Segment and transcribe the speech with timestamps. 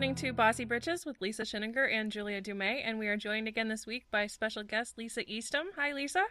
[0.00, 3.68] listening to Bossy Britches with Lisa Schinninger and Julia Dumais, and we are joined again
[3.68, 5.66] this week by special guest Lisa Eastham.
[5.76, 6.24] Hi, Lisa.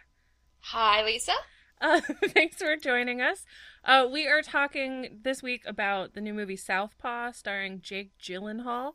[0.62, 1.34] Hi, Lisa.
[1.80, 3.46] Uh, thanks for joining us.
[3.86, 8.94] Uh, we are talking this week about the new movie Southpaw, starring Jake Gyllenhaal.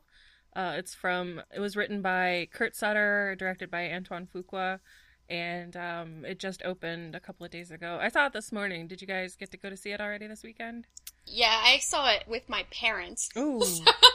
[0.53, 1.41] Uh, it's from.
[1.55, 4.81] It was written by Kurt Sutter, directed by Antoine Fuqua,
[5.29, 7.97] and um, it just opened a couple of days ago.
[8.01, 8.89] I saw it this morning.
[8.89, 10.85] Did you guys get to go to see it already this weekend?
[11.25, 13.29] Yeah, I saw it with my parents.
[13.37, 13.63] Ooh.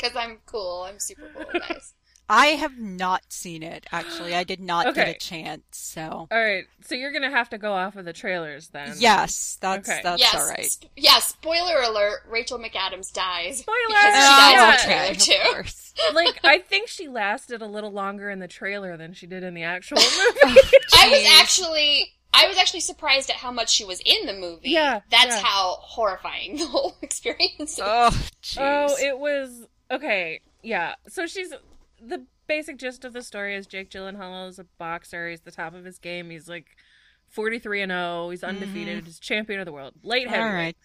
[0.00, 0.86] Because I'm cool.
[0.88, 1.94] I'm super cool, guys.
[2.32, 4.36] I have not seen it actually.
[4.36, 5.04] I did not Okay.
[5.06, 5.64] get a chance.
[5.72, 8.94] So All right, so you're gonna have to go off of the trailers then.
[8.98, 10.00] yes, that's Okay.
[10.04, 10.64] that's yes, all right.
[10.70, 13.58] sp- yeah, spoiler alert, Rachel McAdams dies.
[13.58, 13.76] Spoiler!
[13.88, 15.52] Because she Oh, dies in okay, the of trailer, too.
[15.54, 15.94] course.
[16.14, 19.54] like I think she lasted a little longer in the trailer than she did in
[19.54, 20.10] the actual movie.
[20.44, 20.56] Oh,
[21.00, 24.70] I was actually I was actually surprised at how much she was in the movie.
[24.70, 25.42] Yeah, That's yeah.
[25.42, 27.80] how horrifying the whole experience is.
[27.82, 28.10] Oh,
[28.40, 28.56] jeez.
[28.60, 30.40] oh, it was okay.
[30.62, 31.52] Yeah, so she's
[32.00, 35.28] the basic gist of the story is Jake Gyllenhaal is a boxer.
[35.30, 36.30] He's the top of his game.
[36.30, 36.66] He's like
[37.28, 38.30] forty three and zero.
[38.30, 39.04] He's undefeated.
[39.04, 39.94] He's champion of the world.
[40.02, 40.34] Light Mm-hmm.
[40.34, 40.54] heavyweight.
[40.54, 40.76] right.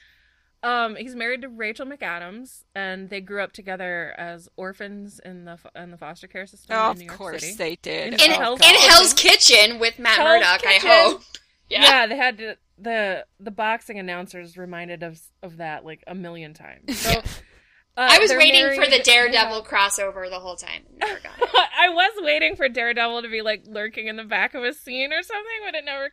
[0.63, 5.59] Um, he's married to Rachel McAdams, and they grew up together as orphans in the
[5.75, 7.53] in the foster care system Oh, in of York course City.
[7.55, 8.13] they did.
[8.15, 10.89] In in, Oh, Hell's in Hell's Kitchen with Matt Hell's Murdock, Kitchen.
[10.89, 11.21] I hope.
[11.67, 11.81] Yeah.
[11.81, 12.07] Yeah.
[12.07, 16.97] they had to, the the boxing announcers reminded us of that like a million times.
[16.99, 17.21] So,
[17.97, 20.83] uh, I was waiting for the Daredevil crossover the whole time.
[20.97, 21.49] Never got it.
[21.79, 25.13] I was waiting for Daredevil to be like lurking in the back of a scene
[25.13, 26.05] or something, but it never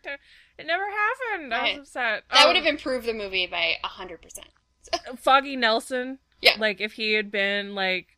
[0.59, 1.53] it never happened.
[1.55, 2.25] I was upset.
[2.31, 4.49] That Um, would have improved the movie by hundred percent.
[5.19, 6.19] Foggy Nelson.
[6.41, 6.57] Yeah.
[6.59, 8.09] like if he had been like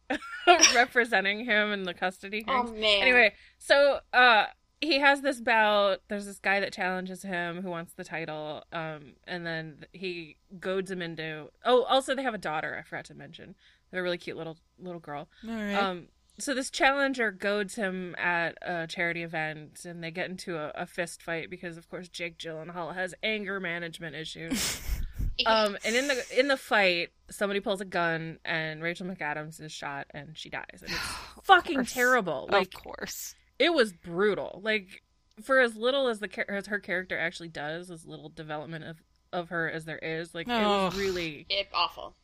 [0.75, 3.03] representing him in the custody Oh man.
[3.03, 4.47] Anyway, so uh
[4.85, 6.01] he has this bout.
[6.09, 8.65] There's this guy that challenges him who wants the title.
[8.73, 11.51] Um, and then he goads him into.
[11.65, 12.77] Oh, also they have a daughter.
[12.79, 13.55] I forgot to mention.
[13.91, 15.29] They're a really cute little little girl.
[15.49, 15.75] All right.
[15.75, 16.09] Um,
[16.39, 20.87] so this challenger goads him at a charity event, and they get into a, a
[20.87, 24.83] fist fight because, of course, Jake Gyllenhaal has anger management issues.
[25.47, 29.71] um, and in the in the fight, somebody pulls a gun, and Rachel McAdams is
[29.71, 30.83] shot, and she dies.
[30.83, 31.01] And it's
[31.45, 32.49] fucking terrible.
[32.51, 33.37] Like of course.
[33.59, 34.61] It was brutal.
[34.63, 35.03] Like
[35.43, 38.97] for as little as the as her character actually does, as little development of
[39.33, 40.99] of her as there is, like it was Oh.
[40.99, 42.15] really it awful.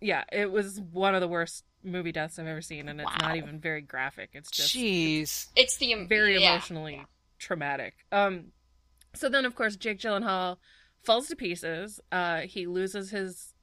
[0.00, 3.28] yeah, it was one of the worst movie deaths I've ever seen, and it's Wow.
[3.28, 4.30] not even very graphic.
[4.32, 5.48] It's just Jeez.
[5.56, 6.52] It's the em- very yeah.
[6.52, 7.04] emotionally
[7.38, 7.94] traumatic.
[8.10, 8.52] Um,
[9.14, 10.58] so then, of course, Jake Gyllenhaal
[11.04, 12.00] falls to pieces.
[12.10, 13.54] Uh, he loses his,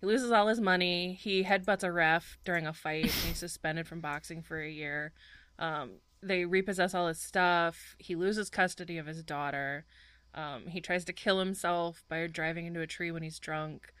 [0.00, 1.14] he loses all his money.
[1.14, 3.04] He headbutts a ref during a fight.
[3.04, 5.12] and he's suspended from boxing for a year.
[5.58, 7.96] Um, they repossess all his stuff.
[7.98, 9.84] He loses custody of his daughter.
[10.34, 13.92] Um, he tries to kill himself by driving into a tree when he's drunk.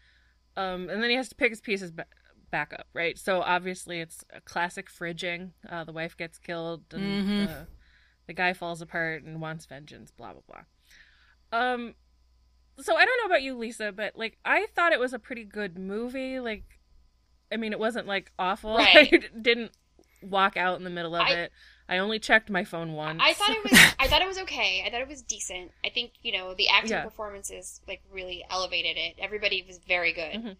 [0.56, 2.06] Um, and then he has to pick his pieces ba-
[2.50, 3.16] back up, right?
[3.18, 5.50] So obviously it's a classic fridging.
[5.68, 7.46] Uh, the wife gets killed, and Mhm.
[7.46, 7.66] the,
[8.26, 10.10] the guy falls apart and wants vengeance.
[10.10, 11.58] Blah blah blah.
[11.60, 11.94] Um,
[12.80, 15.44] so I don't know about you, Lisa, but like I thought it was a pretty
[15.44, 16.40] good movie.
[16.40, 16.64] Like,
[17.52, 18.76] I mean, it wasn't like awful.
[18.78, 19.24] Right.
[19.34, 19.72] I didn't
[20.22, 21.52] walk out in the middle of I- it.
[21.88, 23.20] I only checked my phone once.
[23.22, 23.72] I thought it was.
[23.98, 24.82] I thought it was okay.
[24.86, 25.72] I thought it was decent.
[25.84, 27.04] I think you know the acting Yeah.
[27.04, 29.14] performances like really elevated it.
[29.18, 30.32] Everybody was very good.
[30.34, 30.56] Mhm.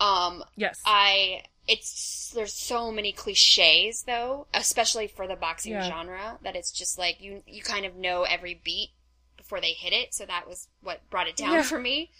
[0.00, 0.80] Um, yes.
[0.86, 5.88] I it's there's so many cliches though, especially for the boxing Yeah.
[5.88, 8.90] genre that it's just like you you kind of know every beat
[9.36, 10.14] before they hit it.
[10.14, 11.62] So that was what brought it down Yeah.
[11.62, 12.10] for me.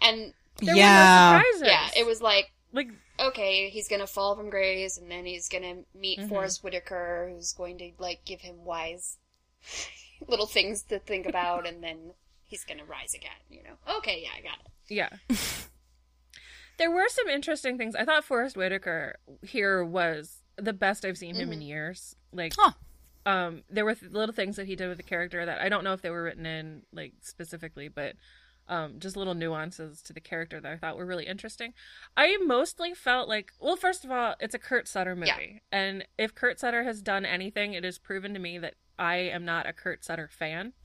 [0.00, 1.30] And there yeah.
[1.32, 1.62] were no surprises.
[1.94, 2.88] yeah, it was like like
[3.18, 6.28] okay, he's gonna fall from grace, and then he's gonna meet Mhm.
[6.28, 9.18] Forest Whitaker, who's going to like give him wise
[10.28, 12.12] little things to think about, and then
[12.44, 13.30] he's gonna rise again.
[13.50, 13.96] You know?
[13.98, 14.70] Okay, yeah, I got it.
[14.88, 15.08] Yeah.
[16.78, 17.94] there were some interesting things.
[17.94, 22.16] I thought Forest Whitaker here was the best I've seen him in years.
[22.32, 22.72] Like, Huh.
[23.26, 25.84] um, there were th- little things that he did with the character that I don't
[25.84, 28.16] know if they were written in like specifically, but
[28.68, 31.74] um, just little nuances to the character that I thought were really interesting.
[32.16, 36.34] I mostly felt like, well, first of all, it's a Kurt Sutter movie, and if
[36.34, 39.72] Kurt Sutter has done anything, it has proven to me that I am not a
[39.72, 40.72] Kurt Sutter fan.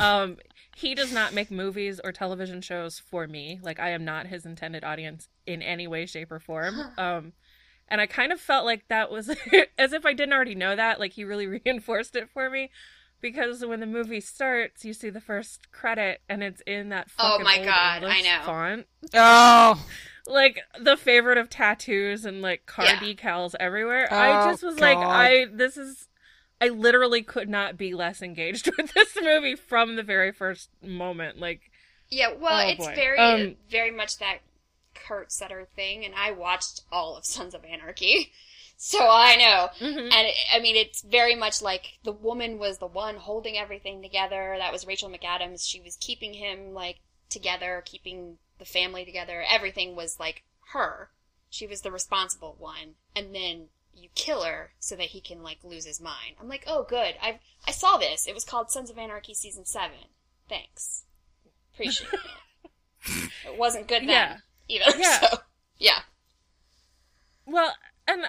[0.00, 0.38] Um
[0.76, 3.58] he does not make movies or television shows for me.
[3.62, 6.74] Like i am not his intended audience in any way shape or form.
[6.98, 7.32] Um
[7.88, 9.28] and i kind of felt like that was
[9.78, 12.70] as if i didn't already know that like he really reinforced it for me
[13.20, 17.40] because when the movie starts you see the first credit and it's in that fucking
[17.40, 18.44] Oh my old God, English I know.
[18.44, 19.86] font oh.
[20.26, 23.00] like the favorite of tattoos and like car Yeah.
[23.00, 24.12] decals everywhere.
[24.12, 26.08] I Oh, just was like, I this is
[26.60, 31.38] I literally could not be less engaged with this movie from the very first moment.
[31.38, 31.70] Like
[32.10, 32.94] Yeah, well, Oh, it's boy.
[32.94, 34.38] very, Um, very much that
[34.94, 38.32] Kurt Sutter thing, and I watched all of Sons of Anarchy.
[38.80, 39.68] so I know.
[39.86, 39.98] Mhm.
[40.12, 44.00] And it, I mean, it's very much like the woman was the one holding everything
[44.02, 44.54] together.
[44.58, 45.68] That was Rachel McAdams.
[45.68, 49.44] She was keeping him like together, keeping the family together.
[49.50, 51.10] Everything was like her.
[51.50, 52.94] She was the responsible one.
[53.16, 56.36] And then you kill her so that he can like lose his mind.
[56.40, 57.16] I'm like, oh, good.
[57.20, 58.26] I I saw this.
[58.28, 60.06] It was called Sons of Anarchy season seven.
[60.48, 61.04] Thanks.
[61.74, 62.20] Appreciate it.
[63.46, 64.36] It wasn't good then Yeah.
[64.68, 64.98] either.
[64.98, 65.18] Yeah.
[65.20, 65.38] So
[65.78, 66.00] yeah.
[67.46, 67.74] Well,
[68.06, 68.26] and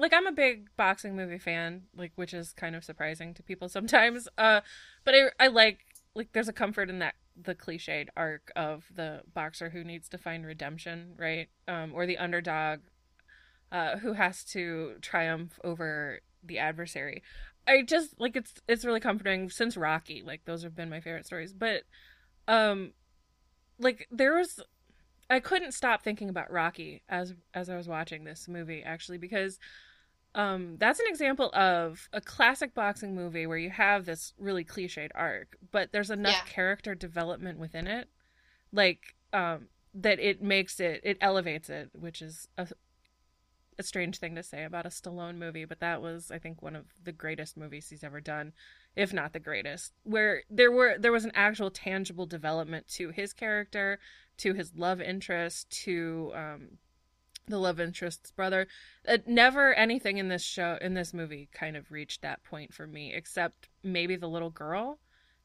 [0.00, 3.68] like I'm a big boxing movie fan, like which is kind of surprising to people
[3.76, 4.28] sometimes.
[4.38, 4.62] Uh,
[5.04, 9.22] but I I like like there's a comfort in that the cliched arc of the
[9.32, 11.48] boxer who needs to find redemption, right?
[11.68, 12.80] Um, or the underdog,
[13.70, 17.22] uh, who has to triumph over the adversary.
[17.68, 20.22] I just like it's it's really comforting since Rocky.
[20.24, 21.82] Like those have been my favorite stories, but
[22.48, 22.92] um,
[23.78, 24.60] like there was
[25.28, 29.58] I couldn't stop thinking about Rocky as as I was watching this movie actually because
[30.34, 35.10] um that's an example of a classic boxing movie where you have this really cliched
[35.14, 36.52] arc but there's enough Yeah.
[36.52, 38.08] character development within it
[38.72, 42.68] like um that it makes it it elevates it which is a
[43.78, 46.76] a strange thing to say about a Stallone movie but that was I think one
[46.76, 48.52] of the greatest movies he's ever done
[48.94, 53.32] if not the greatest where there were there was an actual tangible development to his
[53.32, 53.98] character
[54.38, 56.78] to his love interest to um
[57.46, 58.66] the love interest's brother.
[59.08, 62.86] Uh, never anything in this show in this movie kind of reached that point for
[62.86, 64.98] me except maybe the little girl.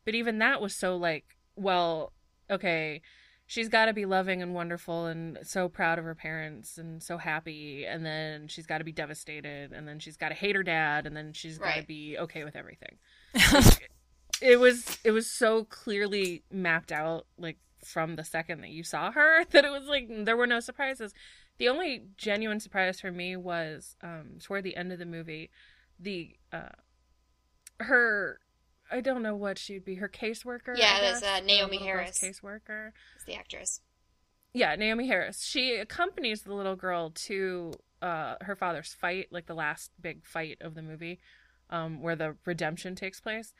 [0.05, 2.11] But even that was so like well
[2.51, 3.01] okay
[3.47, 7.17] she's got to be loving and wonderful and so proud of her parents and so
[7.17, 10.63] happy and then she's got to be devastated and then she's got to hate her
[10.63, 11.87] dad and then she's got to Right.
[11.87, 12.97] be okay with everything.
[14.41, 19.11] It was it was so clearly mapped out like from the second that you saw
[19.11, 21.13] her that it was like there were no surprises
[21.57, 25.49] the only genuine surprise for me was um toward the end of the movie
[25.99, 26.69] the uh
[27.79, 28.39] her
[28.91, 32.19] i don't know what she'd be her caseworker Yeah, there's, uh, Naomie Harris.
[32.19, 33.81] caseworker It's the actress.
[34.53, 39.55] yeah naomie harris she accompanies the little girl to uh her father's fight like the
[39.55, 41.19] last big fight of the movie
[41.69, 43.53] um where the redemption takes place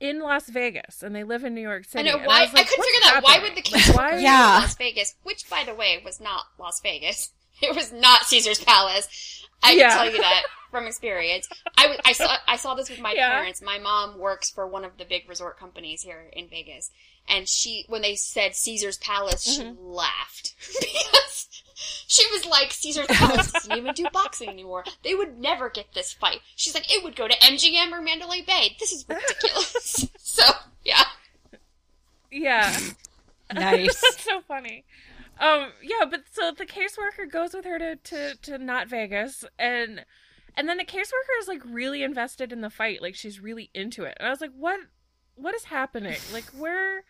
[0.00, 2.08] in las vegas and they live in new york City.
[2.08, 2.40] I know and why.
[2.40, 3.20] I, was like, couldn't figure that.
[3.22, 4.58] Why would the Like, kids why go to Yeah.
[4.60, 5.14] Las Vegas?
[5.22, 7.30] Which, by the way, was not Las Vegas.
[7.62, 9.08] It was not Caesar's Palace.
[9.62, 9.88] I Yeah.
[9.88, 11.48] can tell you that from experience.
[11.78, 13.30] I, I saw I saw this with my Yeah.
[13.30, 13.62] parents.
[13.62, 16.90] My mom works for one of the big resort companies here in Vegas,
[17.28, 19.76] and she when they said Caesar's Palace, she Mhm.
[19.80, 21.48] laughed because
[22.08, 24.84] she was like, Caesar's Palace doesn't even do boxing anymore.
[25.02, 26.40] They would never get this fight.
[26.54, 28.76] She's like, it would go to MGM or Mandalay Bay.
[28.80, 30.08] This is ridiculous.
[30.18, 30.42] so
[30.84, 31.04] yeah.
[32.30, 32.78] yeah
[33.54, 34.00] Nice.
[34.00, 34.84] That's so funny.
[35.38, 40.04] Um, yeah, but so the caseworker goes with her to, to, to not Vegas and
[40.56, 44.04] and then the caseworker is like really invested in the fight, like she's really into
[44.04, 44.16] it.
[44.18, 44.80] And I was like, what
[45.34, 46.16] what is happening?
[46.32, 47.04] Like where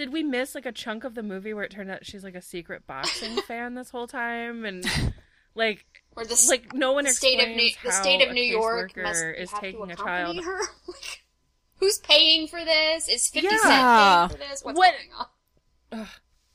[0.00, 2.34] did we miss like a chunk of the movie where it turned out she's like
[2.34, 4.82] a secret boxing fan this whole time and
[5.54, 5.84] like
[6.16, 9.22] Or the like no one the state of New the state of New York must
[9.36, 10.58] is taking a child her.
[10.88, 11.22] Like,
[11.76, 13.08] who's paying for this?
[13.10, 13.58] Is Fifty Yeah.
[13.58, 14.64] Cent paying for this?
[14.64, 14.94] What's What-
[15.90, 16.08] going on?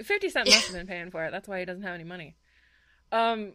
[0.03, 1.31] 50 Cent must have been paying for it.
[1.31, 2.35] That's why he doesn't have any money.
[3.11, 3.53] Um,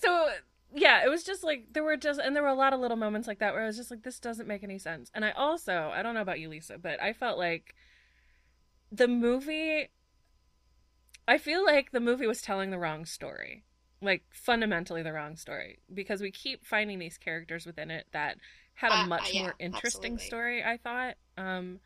[0.00, 0.28] so
[0.74, 2.96] yeah, it was just like there were just and there were a lot of little
[2.96, 5.10] moments like that where I was just like, this doesn't make any sense.
[5.12, 7.74] And I also I don't know about you, Lisa, but I felt like
[8.94, 9.88] the movie.
[11.26, 13.64] I feel like the movie was telling the wrong story,
[14.02, 18.36] like fundamentally the wrong story, because we keep finding these characters within it that
[18.74, 20.26] had a Uh, uh, much yeah, more interesting absolutely.
[20.26, 20.64] story.
[20.64, 21.14] I thought.
[21.36, 21.80] Um,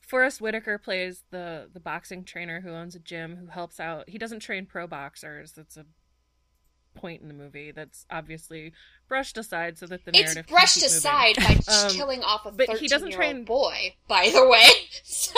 [0.00, 4.08] Forest Whitaker plays the the boxing trainer who owns a gym who helps out.
[4.08, 5.52] He doesn't train pro boxers.
[5.52, 5.86] That's a
[6.94, 8.72] point in the movie that's obviously
[9.08, 10.96] brushed aside so that the It's narrative can brushed keep moving.
[10.98, 13.94] aside by Um, killing off a but he doesn't train- boy.
[14.08, 14.66] By the way,
[15.04, 15.32] so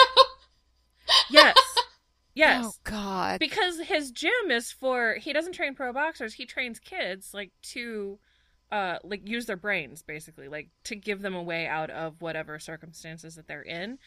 [1.30, 1.56] Yes,
[2.35, 2.64] yes.
[2.66, 3.38] Oh God.
[3.40, 8.18] because his gym is for he doesn't train pro boxers he trains kids like to
[8.73, 12.59] uh like use their brains basically like to give them a way out of whatever
[12.59, 13.99] circumstances that they're in.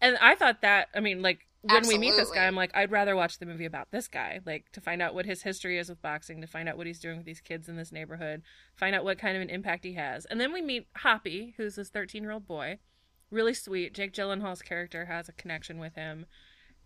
[0.00, 2.92] And i thought that i mean like when we meet this guy i'm like i'd
[2.92, 5.88] rather watch the movie about this guy like to find out what his history is
[5.88, 8.42] with boxing to find out what he's doing with these kids in this neighborhood
[8.76, 10.24] find out what kind of an impact he has.
[10.26, 12.78] And then we meet hoppy who's this 13 year old boy
[13.30, 13.94] really sweet.
[13.94, 16.26] Jake gyllenhaal's character has a connection with him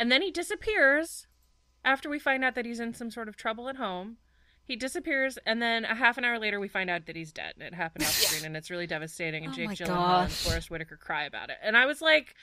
[0.00, 1.28] and then he disappears
[1.84, 4.16] after we find out that he's in some sort of trouble at home.
[4.64, 7.54] He disappears, and then a half an hour later, we find out that he's dead.
[7.54, 9.44] And it happened off screen, and it's really devastating.
[9.44, 10.44] And Oh Jake my Gyllenhaal and gosh.
[10.44, 11.56] Forest Whitaker cry about it.
[11.62, 12.34] And I was like,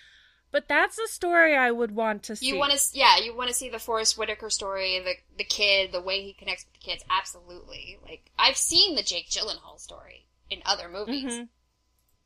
[0.52, 2.48] But that's the story I would want to see.
[2.48, 5.92] You want to, yeah, you want to see the Forest Whitaker story, the the kid,
[5.92, 7.04] the way he connects with the kids.
[7.10, 7.98] Absolutely.
[8.04, 11.48] Like I've seen the Jake Gyllenhaal story in other movies, Mhm.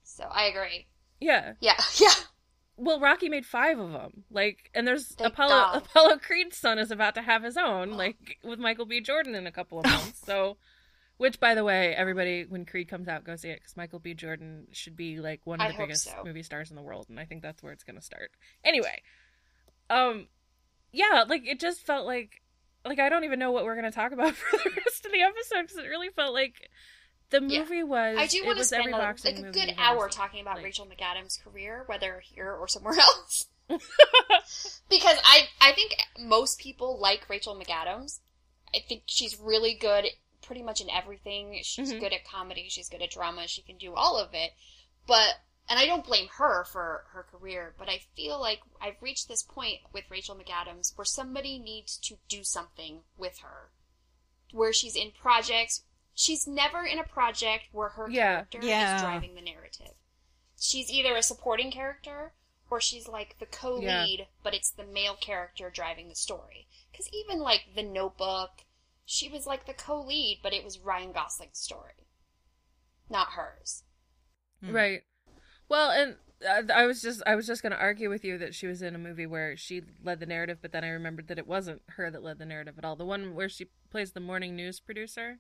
[0.04, 0.88] so I agree.
[1.20, 1.54] Yeah.
[1.60, 2.14] Yeah, yeah.
[2.82, 4.24] Well, Rocky made five of them.
[4.32, 5.50] Like, and there's Thank Apollo.
[5.50, 5.76] God.
[5.86, 9.02] Apollo Creed's son is about to have his own, like with Michael B.
[9.02, 10.20] Jordan in a couple of months.
[10.26, 10.58] so,
[11.18, 14.16] which, by the way, everybody when Creed comes out, go see it because Michael B.
[14.16, 16.24] Jordan should be like one of the hope biggest so.
[16.26, 18.32] movie stars in the world, and I think that's where it's gonna start.
[18.64, 19.04] Anyway,
[19.92, 20.28] um,
[20.92, 22.42] yeah, like it just felt like,
[22.84, 25.22] like I don't even know what we're gonna talk about for the rest of the
[25.22, 26.68] episode because it really felt like
[27.32, 27.60] the Yeah.
[27.60, 28.18] movie was.
[28.18, 31.42] I do want to spend a, like a good hour talking about Like- Rachel McAdams'
[31.44, 33.48] career, whether here or somewhere else.
[34.90, 38.20] because I I think most people like Rachel McAdams.
[38.76, 40.06] I think she's really good
[40.42, 41.60] pretty much in everything.
[41.64, 42.00] She's Mhm.
[42.00, 44.52] good at comedy, she's good at drama, she can do all of it.
[45.08, 45.36] But
[45.70, 49.44] and I don't blame her for her career, but I feel like I've reached this
[49.44, 53.72] point with Rachel McAdams where somebody needs to do something with her.
[54.52, 55.84] Where she's in projects.
[56.14, 58.44] She's never in a project where her Yeah.
[58.46, 58.96] character Yeah.
[58.96, 59.96] is driving the narrative.
[60.60, 62.34] She's either a supporting character
[62.70, 66.68] or she's like the co-lead, but it's the male character driving the story.
[66.92, 68.66] Because even like The Notebook,
[69.06, 72.08] she was like the co-lead, but it was Ryan Gosling's story,
[73.10, 73.84] not hers.
[74.62, 74.72] Hmm.
[74.72, 75.04] Right.
[75.68, 78.56] Well, and uh, I was just I was just going to argue with you that
[78.56, 81.38] she was in a movie where she led the narrative, but then I remembered that
[81.38, 82.96] it wasn't her that led the narrative at all.
[82.96, 85.40] The one where she plays the morning news producer,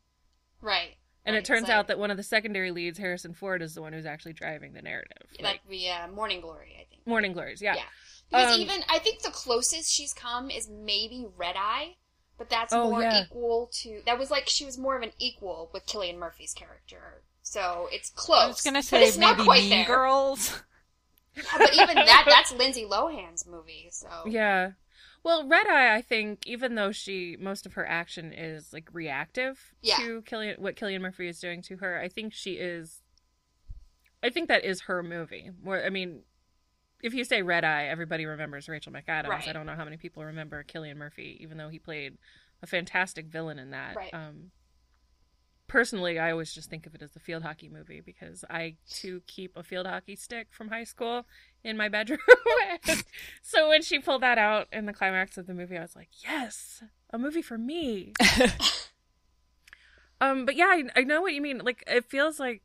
[0.62, 0.96] Right.
[1.26, 3.76] and Right, it turns so out that one of the secondary leads, Harrison Ford, is
[3.76, 5.28] the one who's actually driving the narrative.
[5.40, 7.06] Like, the uh, Morning Glory, I think.
[7.06, 7.76] Morning Glories, yeah.
[7.76, 7.84] Yeah.
[8.30, 11.96] Because Um, even I think the closest she's come is maybe Red Eye,
[12.38, 13.24] but that's Oh, more yeah.
[13.24, 17.24] equal to that was like she was more of an equal with Cillian Murphy's character.
[17.44, 18.44] So it's close.
[18.44, 19.86] I was gonna but say it's not maybe quite Mean there.
[19.86, 20.62] Girls.
[21.36, 23.90] Yeah, but even that that's Lindsay Lohan's movie.
[23.92, 24.72] So Yeah.
[25.24, 29.74] Well, Red Eye, I think, even though she most of her action is like reactive
[29.82, 29.98] Yeah.
[29.98, 33.02] to Cillian, what Cillian Murphy is doing to her, I think she is.
[34.24, 35.52] I think that is her movie.
[35.64, 36.22] More, I mean,
[37.04, 39.28] if you say Red Eye, everybody remembers Rachel McAdams.
[39.28, 39.48] Right.
[39.48, 42.18] I don't know how many people remember Cillian Murphy, even though he played
[42.64, 43.96] a fantastic villain in that.
[43.96, 44.14] Right.
[44.14, 44.52] Um,
[45.72, 49.22] personally, I always just think of it as a field hockey movie because I too
[49.26, 51.26] keep a field hockey stick from high school
[51.64, 52.20] in my bedroom.
[53.42, 56.10] so when she pulled that out in the climax of the movie, I was like,
[56.22, 58.12] yes, a movie for me.
[60.22, 61.60] um, but yeah, I, I know what you mean.
[61.60, 62.64] Like, it feels like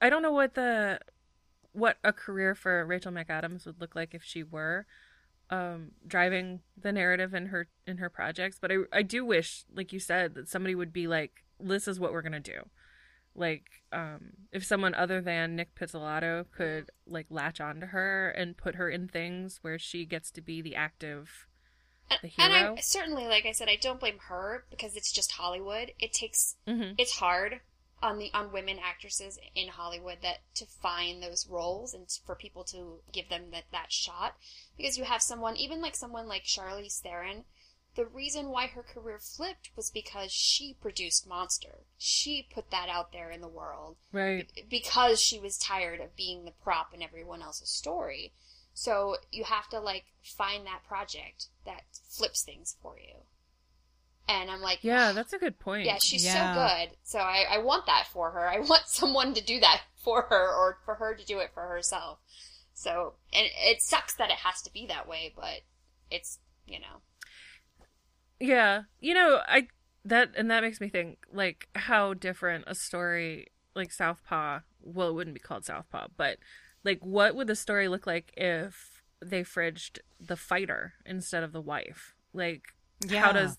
[0.00, 1.00] I don't know what the
[1.72, 4.86] what a career for Rachel McAdams would look like if she were
[5.50, 9.92] um driving the narrative in her in her projects but i i do wish like
[9.92, 12.60] you said that somebody would be like this is what we're gonna do
[13.34, 18.74] like um if someone other than nic pizzolatto could like latch onto her and put
[18.76, 21.46] her in things where she gets to be the active
[22.10, 22.52] and, the and.
[22.52, 25.92] I certainly like I said I don't blame her because it's just Hollywood.
[26.00, 26.94] It takes Mhm.
[26.98, 27.60] it's hard
[28.02, 32.64] on the on women actresses in Hollywood that to find those roles and for people
[32.64, 34.34] to give them that that shot
[34.80, 37.44] because you have someone even like someone like Charlize Theron
[37.96, 41.80] the reason why her career flipped was because she produced Monster.
[41.98, 46.44] She put that out there in the world right because she was tired of being
[46.44, 48.32] the prop in everyone else's story.
[48.74, 53.16] So you have to like find that project that flips things for you.
[54.28, 56.54] And I'm like, yeah that's a good point yeah, she's Yeah.
[56.54, 56.96] so good.
[57.02, 58.48] So I, I want that for her.
[58.48, 61.66] I want someone to do that for her or for her to do it for
[61.66, 62.18] herself.
[62.80, 65.60] So, and it sucks that it has to be that way, but
[66.10, 67.02] it's, you know,
[68.38, 69.68] Yeah, you know, I
[70.04, 74.60] that and that makes me think like how different a story like Southpaw.
[74.82, 76.38] Well, it wouldn't be called Southpaw, but
[76.84, 81.60] like what would the story look like if they fridged the fighter instead of the
[81.60, 82.14] wife?
[82.32, 82.62] Like,
[83.00, 83.20] Yeah.
[83.20, 83.58] how does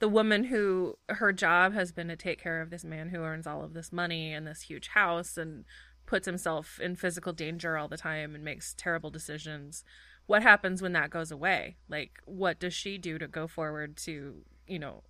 [0.00, 3.46] the woman who her job has been to take care of this man who earns
[3.46, 5.64] all of this money and this huge house and
[6.10, 9.84] puts himself in physical danger all the time and makes terrible decisions
[10.26, 14.42] what happens when that goes away like what does she do to go forward to
[14.66, 15.04] you know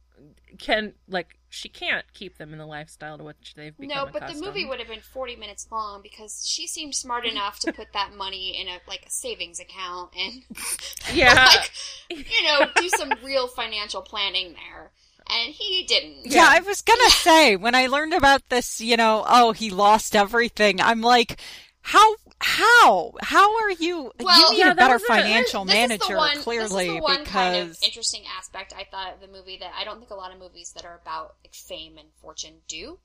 [0.59, 4.17] can like she can't keep them in the lifestyle to which they've become no, but
[4.17, 4.43] accustomed.
[4.43, 7.95] the movie would have been 40 minutes long because she seemed smart enough to put
[7.95, 10.43] that money in a, like a savings account and
[11.15, 11.73] yeah like,
[12.11, 14.93] you know, do some real financial planning there.
[15.33, 16.27] And he didn't.
[16.27, 20.17] Yeah, I was gonna say when I learned about this, you know, oh, he lost
[20.17, 20.81] everything.
[20.81, 21.41] I'm like,
[21.83, 24.13] how, how, how are you?
[24.21, 26.87] Well, you need yeah, a better was a- financial This is the manager, one- clearly,
[26.87, 29.73] this is the one because kind of interesting aspect I thought of the movie that
[29.79, 32.99] I don't think a lot of movies that are about like fame and fortune do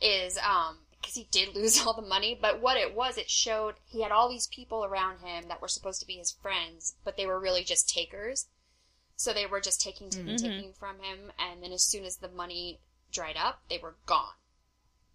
[0.00, 2.38] is um because he did lose all the money.
[2.40, 5.68] But what it was, it showed he had all these people around him that were
[5.68, 8.46] supposed to be his friends, but they were really just takers.
[9.22, 10.40] So they were just taking, taking, Mhm.
[10.40, 12.80] taking from him, and then as soon as the money
[13.12, 14.34] dried up, they were gone.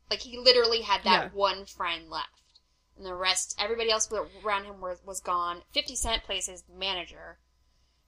[0.10, 1.30] Like he literally had that Yeah.
[1.32, 2.62] one friend left,
[2.96, 5.66] and the rest, everybody else around him was was gone.
[5.74, 7.42] Fifty Cent plays his manager,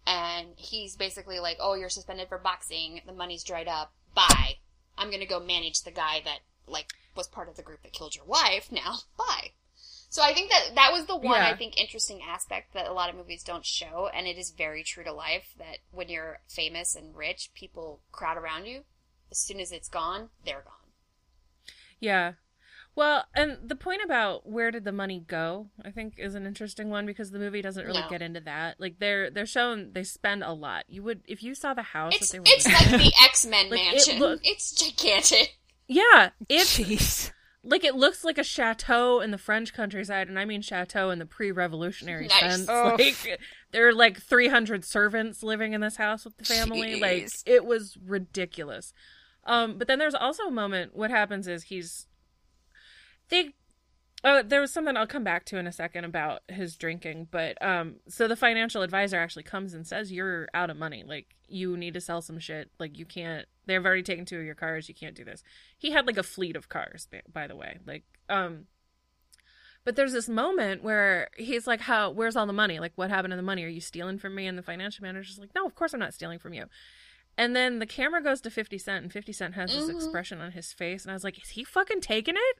[0.05, 3.01] and he's basically like, "Oh, you're suspended for boxing.
[3.05, 3.93] The money's dried up.
[4.13, 4.59] Bye.
[4.97, 8.15] I'm gonna go manage the guy that like was part of the group that killed
[8.15, 8.71] your wife.
[8.71, 9.51] Now, bye."
[10.11, 13.09] So I think that that was the one I think interesting aspect that a lot
[13.09, 16.95] of movies don't show, and it is very true to life that when you're famous
[16.95, 18.81] and rich, people crowd around you.
[19.31, 20.73] As soon as it's gone, they're gone.
[21.99, 22.33] Yeah.
[22.95, 26.89] Well, and the point about where did the money go, I think, is an interesting
[26.89, 28.09] one because the movie doesn't really No.
[28.09, 28.79] get into that.
[28.79, 30.85] Like they're they're shown they spend a lot.
[30.89, 33.45] You would if you saw the house It's that they were it's like the X
[33.45, 34.19] Men Like, it mansion.
[34.19, 35.57] look- it's gigantic.
[35.87, 37.31] Yeah, it's Jeez.
[37.63, 41.19] Like it looks like a chateau in the French countryside, and I mean chateau in
[41.19, 42.39] the pre-revolutionary Nice.
[42.39, 42.65] sense.
[42.69, 42.95] Oh.
[42.99, 43.39] Like
[43.71, 46.99] there are like 300 servants living in this house with the family.
[46.99, 48.93] Like it was ridiculous.
[49.45, 50.95] Um, but then there's also a moment.
[50.95, 52.07] What happens is he's
[53.29, 53.53] they.
[54.23, 57.57] Oh, there was something I'll come back to in a second about his drinking, but
[57.63, 61.03] um, so the financial advisor actually comes and says you're out of money.
[61.07, 62.69] Like you need to sell some shit.
[62.79, 63.45] Like you can't.
[63.65, 64.89] They've already taken two of your cars.
[64.89, 65.43] You can't do this
[65.77, 68.65] he had like a fleet of cars by- the way like um
[69.85, 73.31] but there's this moment where he's like how where's all the money like what happened
[73.31, 75.73] to the money are you stealing from me and the financial manager's like no of
[75.75, 76.65] course i'm not stealing from you
[77.37, 79.95] and then the camera goes to 50 cent and 50 cent has this Mhm.
[79.95, 82.57] expression on his face and i was like is he fucking taking it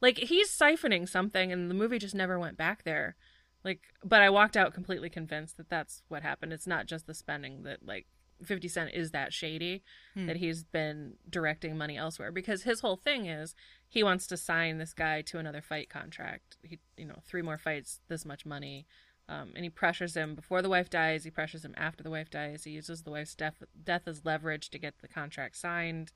[0.00, 3.16] like he's siphoning something and the movie just never went back there.
[3.64, 6.52] Like but i walked out completely convinced that that's what happened.
[6.52, 8.06] It's not just the spending that like
[8.44, 9.82] 50 cent is that shady
[10.14, 10.26] Hmm.
[10.26, 12.30] that he's been directing money elsewhere.
[12.30, 13.54] Because his whole thing is
[13.88, 16.56] he wants to sign this guy to another fight contract.
[16.62, 18.86] He you know three more fights this much money.
[19.28, 21.24] Um, and he pressures him before the wife dies.
[21.24, 22.62] He pressures him after the wife dies.
[22.62, 26.12] He uses the wife's death death as leverage to get the contract signed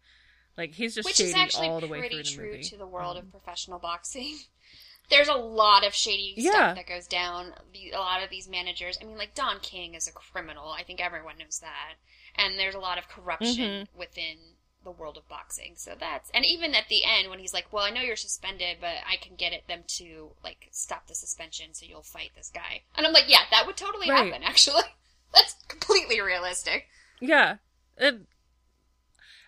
[0.57, 2.63] like he's just which shady is actually all the way pretty through the true movie
[2.65, 4.39] to the world Um, of professional boxing.
[5.11, 6.51] There's a lot of shady Yeah.
[6.53, 7.55] stuff that goes down.
[7.93, 10.69] A lot of these managers, I mean, like Don King is a criminal.
[10.71, 11.95] I think everyone knows that.
[12.37, 13.57] And there's a lot of corruption
[13.89, 13.99] Mm-hmm.
[13.99, 14.37] within
[14.85, 15.75] the world of boxing.
[15.77, 18.77] So that's and even at the end when he's like, "Well, I know you're suspended,
[18.81, 22.51] but I can get it them to like stop the suspension, so you'll fight this
[22.55, 24.31] guy." And I'm like, "Yeah, that would totally Right.
[24.33, 24.43] happen.
[24.47, 24.85] Actually,
[25.35, 26.87] that's completely realistic."
[27.21, 27.57] Yeah.
[27.99, 28.23] It,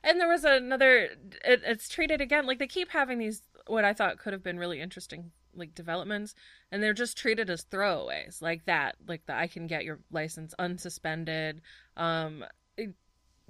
[0.05, 1.09] and there was another
[1.45, 4.59] it, it's treated again like they keep having these what I thought could have been
[4.59, 6.35] really interesting like developments
[6.71, 10.55] and they're just treated as throwaways like that like the I can get your license
[10.59, 11.61] unsuspended
[11.97, 12.45] um
[12.77, 12.95] it-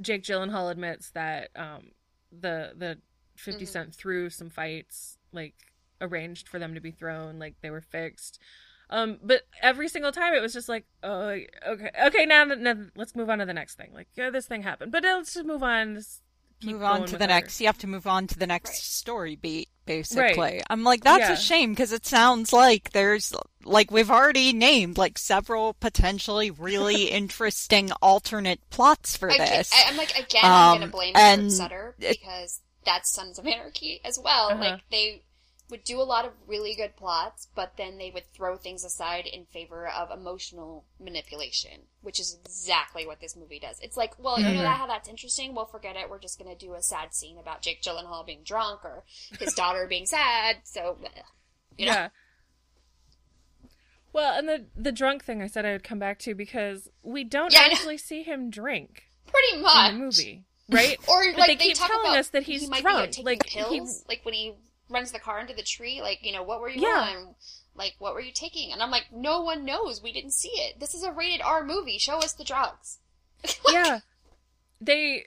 [0.00, 1.92] Jake Gyllenhaal admits that um
[2.32, 2.98] the the
[3.36, 3.68] 50 Mhm.
[3.68, 5.54] cent threw some fights like
[6.00, 8.40] arranged for them to be thrown like they were fixed
[8.90, 13.16] um, but every single time it was just like, oh, okay, okay, now, now let's
[13.16, 13.90] move on to the next thing.
[13.94, 15.94] Like, yeah, this thing happened, but let's just move on.
[15.94, 16.04] Keep
[16.64, 17.60] move on to the our- next.
[17.60, 18.76] You have to move on to the next Right.
[18.78, 20.38] story beat, basically.
[20.38, 20.62] Right.
[20.70, 21.32] I'm like, that's Yeah.
[21.32, 23.32] a shame because it sounds like there's,
[23.64, 29.72] like, we've already named, like, several potentially really interesting alternate plots for I this.
[29.72, 33.46] I, am like, again, I'm gonna Um, blame and Sutter it- because that's Sons of
[33.46, 34.50] Anarchy as well.
[34.50, 34.60] Uh-huh.
[34.60, 35.22] Like they
[35.70, 39.26] would do a lot of really good plots, but then they would throw things aside
[39.26, 43.78] in favor of emotional manipulation, which is exactly what this movie does.
[43.80, 45.54] It's like, well, you know that how that's interesting.
[45.54, 46.10] Well, forget it.
[46.10, 49.04] We're just gonna do a sad scene about Jake Gyllenhaal being drunk or
[49.38, 50.56] his daughter being sad.
[50.64, 51.08] So, uh,
[51.78, 52.08] you know, Yeah.
[54.12, 57.24] Well, and the the drunk thing I said I would come back to because we
[57.24, 59.90] don't Yeah, actually see him drink pretty much.
[59.92, 60.98] in the movie, right?
[61.08, 63.16] Or But like they they, keep telling about us that he's he drunk.
[63.22, 64.52] Like, he- like when he
[64.92, 66.00] runs the car into the tree.
[66.02, 67.14] Like you know, what were you Yeah.
[67.16, 67.34] on?
[67.74, 68.72] Like what were you taking?
[68.72, 70.02] And I'm like, no one knows.
[70.02, 70.78] We didn't see it.
[70.78, 71.98] This is a rated R movie.
[71.98, 72.98] Show us the drugs.
[73.70, 74.00] yeah.
[74.80, 75.26] They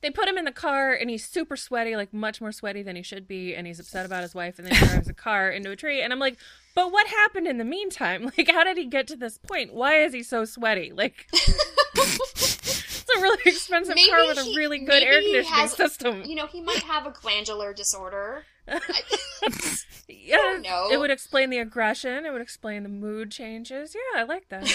[0.00, 2.96] they put him in the car and he's super sweaty, like much more sweaty than
[2.96, 5.48] he should be, and he's upset about his wife and then he drives a car
[5.50, 6.38] into a tree and I'm like,
[6.74, 8.30] but what happened in the meantime?
[8.38, 9.72] Like how did he get to this point?
[9.74, 10.92] Why is he so sweaty?
[10.92, 16.22] Like it's a really expensive Maybe car with a really good air conditioning has- system.
[16.24, 18.44] You know, he might have a glandular disorder.
[20.08, 22.24] yeah, it would explain the aggression.
[22.24, 23.94] It would explain the mood changes.
[23.94, 24.72] Yeah, I like that.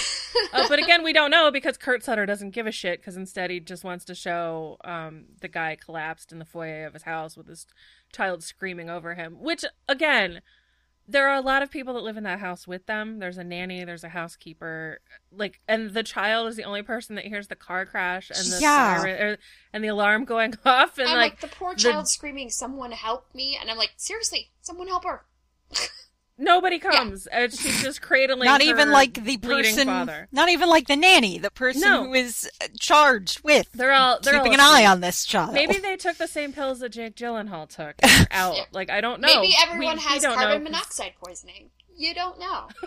[0.54, 3.50] uh, but again, we don't know because Kurt Sutter doesn't give a shit because instead
[3.50, 7.38] he just wants to show um, the guy collapsed in the foyer of his house
[7.38, 7.65] with his
[8.12, 9.38] child screaming over him.
[9.39, 10.41] Which again,
[11.08, 13.20] there are a lot of people that live in that house with them.
[13.20, 15.00] There's a nanny, there's a housekeeper,
[15.32, 18.60] like, and the child is the only person that hears the car crash and the
[18.62, 18.98] Yeah.
[19.00, 19.38] siren, or,
[19.74, 22.91] and the alarm going off, and I'm like, like, the poor the- child screaming, "Someone
[22.91, 25.26] help me!" And I'm like, seriously, someone help her.
[26.38, 27.28] nobody comes.
[27.28, 28.45] And she's just cradling.
[28.45, 30.28] not even like the person, Father.
[30.32, 32.06] not even like the nanny, the person No.
[32.06, 35.54] who is uh, charged with They're all they're keeping all an eye on this child.
[35.54, 37.95] Maybe they took the same pills that Jake Gyllenhaal took.
[38.32, 38.56] out.
[38.56, 38.63] Yeah.
[38.71, 39.28] Like I don't know.
[39.41, 40.69] Maybe everyone we has don't carbon know.
[40.71, 41.69] monoxide poisoning.
[41.95, 42.67] You don't know.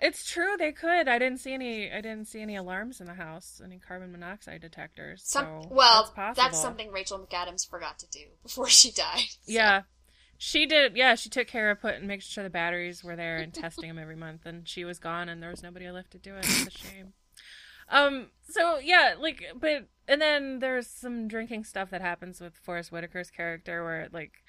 [0.00, 0.56] It's true.
[0.56, 1.08] They could.
[1.08, 1.90] I didn't see any.
[1.90, 3.60] I didn't see any alarms in the house.
[3.64, 5.22] Any carbon monoxide detectors.
[5.24, 6.56] Some, so well, that's, possible.
[6.56, 9.24] something Rachel McAdams forgot to do before she died.
[9.28, 9.82] So- Yeah.
[10.40, 11.16] She did, yeah.
[11.16, 14.14] She took care of putting, making sure the batteries were there and testing them every
[14.14, 14.46] month.
[14.46, 16.44] And she was gone, and there was nobody left to do it.
[16.44, 17.12] It's a shame.
[17.88, 18.28] Um.
[18.48, 23.30] So yeah, like, but and then there's some drinking stuff that happens with Forest Whitaker's
[23.30, 24.44] character, where like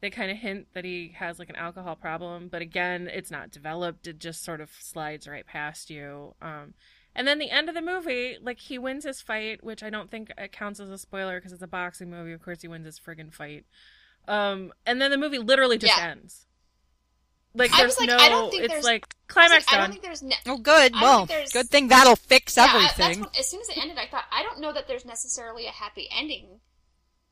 [0.00, 3.50] they kind of hint that he has like an alcohol problem, but again, it's not
[3.50, 4.06] developed.
[4.06, 6.34] It just sort of slides right past you.
[6.42, 6.74] Um.
[7.14, 10.10] And then the end of the movie, like he wins his fight, which I don't
[10.10, 12.32] think counts as a spoiler because it's a boxing movie.
[12.32, 13.64] Of course, he wins his friggin' fight.
[14.28, 16.10] Um, and then the movie literally just Yeah.
[16.10, 16.46] ends.
[17.54, 19.66] Like I there's was like, no, I don't think it's there's- like I was climax
[19.66, 19.90] like, I don't done.
[19.92, 20.22] think there's.
[20.22, 20.94] Ne- oh, good.
[20.94, 23.20] Well, good thing that'll fix Yeah, I- that's everything.
[23.24, 25.70] what, as soon as it ended, I thought I don't know that there's necessarily a
[25.70, 26.60] happy ending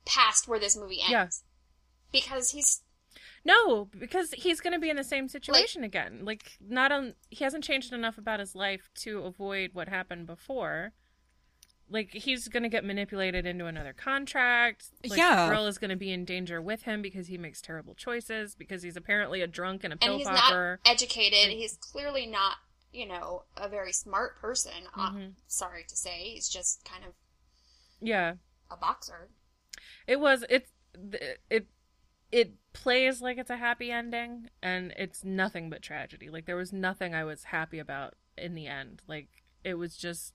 [0.04, 1.10] past where this movie ends.
[1.10, 1.28] Yeah.
[2.12, 2.82] Because he's
[3.44, 6.24] No, because he's going to be in the same situation again.
[6.26, 10.92] Like not on, he hasn't changed enough about his life to avoid what happened before.
[11.92, 14.86] Like he's going to get manipulated into another contract.
[15.04, 15.46] Like, Yeah.
[15.48, 18.54] the girl is going to be in danger with him because he makes terrible choices
[18.54, 20.78] because he's apparently a drunk and a pill and he's popper.
[20.84, 21.50] not educated.
[21.50, 22.58] He's clearly not,
[22.92, 24.72] you know, a very smart person.
[24.96, 25.32] Uh, Mhm.
[25.48, 27.12] sorry to say, he's just kind of
[28.00, 28.34] yeah.
[28.70, 29.28] a boxer.
[30.06, 30.68] It was it
[31.50, 31.66] it
[32.30, 36.28] it plays like it's a happy ending and it's nothing but tragedy.
[36.30, 39.02] Like there was nothing I was happy about in the end.
[39.08, 39.28] Like
[39.64, 40.34] it was just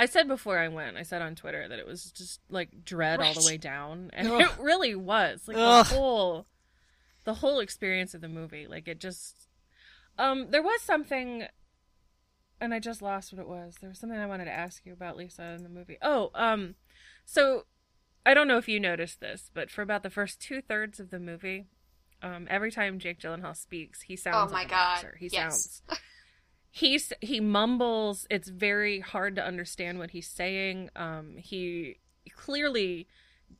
[0.00, 3.20] I said before I went, I said on Twitter that it was just like dread
[3.20, 4.40] all the way down and Ugh.
[4.40, 5.46] it really was.
[5.46, 5.84] Like Ugh.
[5.86, 6.46] the whole
[7.24, 8.66] the whole experience of the movie.
[8.66, 9.48] Like it just
[10.18, 11.44] um there was something
[12.62, 13.76] and I just lost what it was.
[13.78, 15.98] There was something I wanted to ask you about Lisa in the movie.
[16.00, 16.76] Oh, um
[17.26, 17.66] so
[18.24, 21.10] I don't know if you noticed this, but for about the first two thirds of
[21.10, 21.66] the movie,
[22.22, 25.16] um, every time Jake Gyllenhaal speaks, he sounds Oh my like God, boxer.
[25.20, 25.82] He yes.
[25.88, 26.00] sounds.
[26.70, 28.26] He's he mumbles.
[28.30, 30.90] It's very hard to understand what he's saying.
[30.94, 31.96] Um, he
[32.34, 33.08] clearly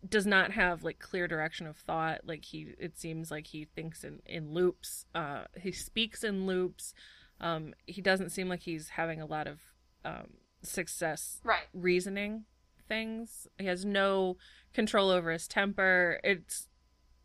[0.08, 2.20] does not have like clear direction of thought.
[2.24, 5.06] Like he, it seems like he thinks in in loops.
[5.14, 6.94] Uh, he speaks in loops.
[7.40, 9.60] Um, he doesn't seem like he's having a lot of
[10.04, 10.28] um,
[10.62, 11.66] success Right.
[11.72, 12.44] reasoning
[12.86, 13.46] things.
[13.58, 14.36] He has no
[14.74, 16.20] control over his temper.
[16.22, 16.68] It's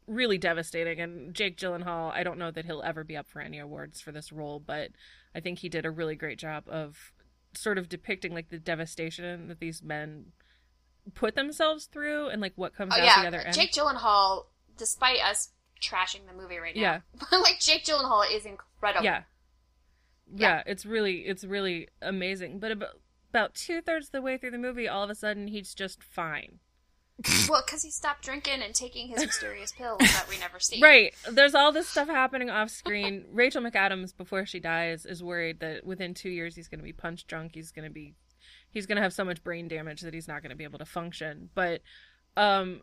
[0.07, 0.99] really devastating.
[1.01, 4.11] And Jake Gyllenhaal, I don't know that he'll ever be up for any awards for
[4.11, 4.91] this role, but
[5.35, 7.11] I think he did a really great job of
[7.53, 10.27] sort of depicting like the devastation that these men
[11.13, 13.55] put themselves through and like what comes Oh out yeah, the other end.
[13.55, 14.45] Jake Gyllenhaal.
[14.77, 15.49] Despite us
[15.81, 19.05] trashing the movie right now, like Jake Gyllenhaal is incredible.
[19.05, 19.23] Yeah.
[20.33, 20.63] yeah.
[20.65, 22.59] it's really it's really amazing.
[22.59, 25.47] But about about two thirds of the way through the movie, all of a sudden
[25.47, 26.59] he's just fine.
[27.49, 30.81] Well, because he stopped drinking and taking his mysterious pills that we never see.
[30.81, 31.13] Right.
[31.31, 33.25] There's all this stuff happening off screen.
[33.31, 36.93] Rachel McAdams, before she dies, is worried that within two years he's going to be
[36.93, 37.51] punch drunk.
[37.53, 38.15] He's going to be,
[38.69, 40.79] he's going to have so much brain damage that he's not going to be able
[40.79, 41.49] to function.
[41.55, 41.81] But,
[42.35, 42.81] um,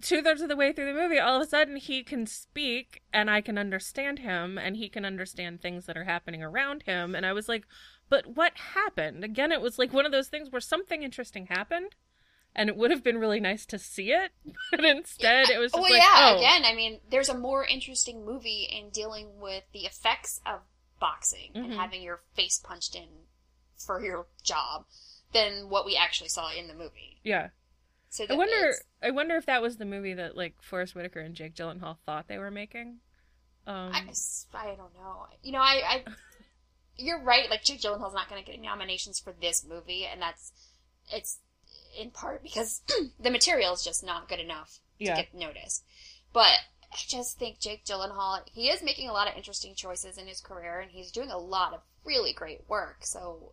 [0.00, 3.02] two thirds of the way through the movie, all of a sudden he can speak
[3.12, 7.14] and I can understand him and he can understand things that are happening around him.
[7.14, 7.64] And I was like,
[8.08, 9.24] but what happened?
[9.24, 11.94] Again, it was like one of those things where something interesting happened.
[12.54, 14.32] And it would have been really nice to see it,
[14.70, 16.32] but instead it was just Well, like, yeah.
[16.34, 20.60] oh, Again, I mean, there's a more interesting movie in dealing with the effects of
[21.00, 21.76] boxing and Mhm.
[21.76, 23.08] having your face punched in
[23.76, 24.84] for your job
[25.32, 27.20] than what we actually saw in the movie.
[27.24, 27.48] yeah.
[28.10, 28.54] So I wonder.
[28.54, 31.96] it's- I wonder if that was the movie that like Forest Whitaker and Jake Gyllenhaal
[32.04, 33.00] thought they were making.
[33.66, 34.04] Um, I,
[34.52, 35.26] I don't know.
[35.42, 36.04] You know, I, I
[36.96, 37.48] you're right.
[37.48, 40.52] Like Jake Gyllenhaal's not going to get any nominations for this movie, and that's
[41.10, 41.38] it's
[41.98, 42.82] in part because
[43.20, 45.16] the material is just not good enough to Yeah.
[45.16, 45.84] get noticed.
[46.32, 46.58] But
[46.92, 50.40] I just think Jake Gyllenhaal he is making a lot of interesting choices in his
[50.40, 52.98] career, and he's doing a lot of really great work.
[53.02, 53.52] So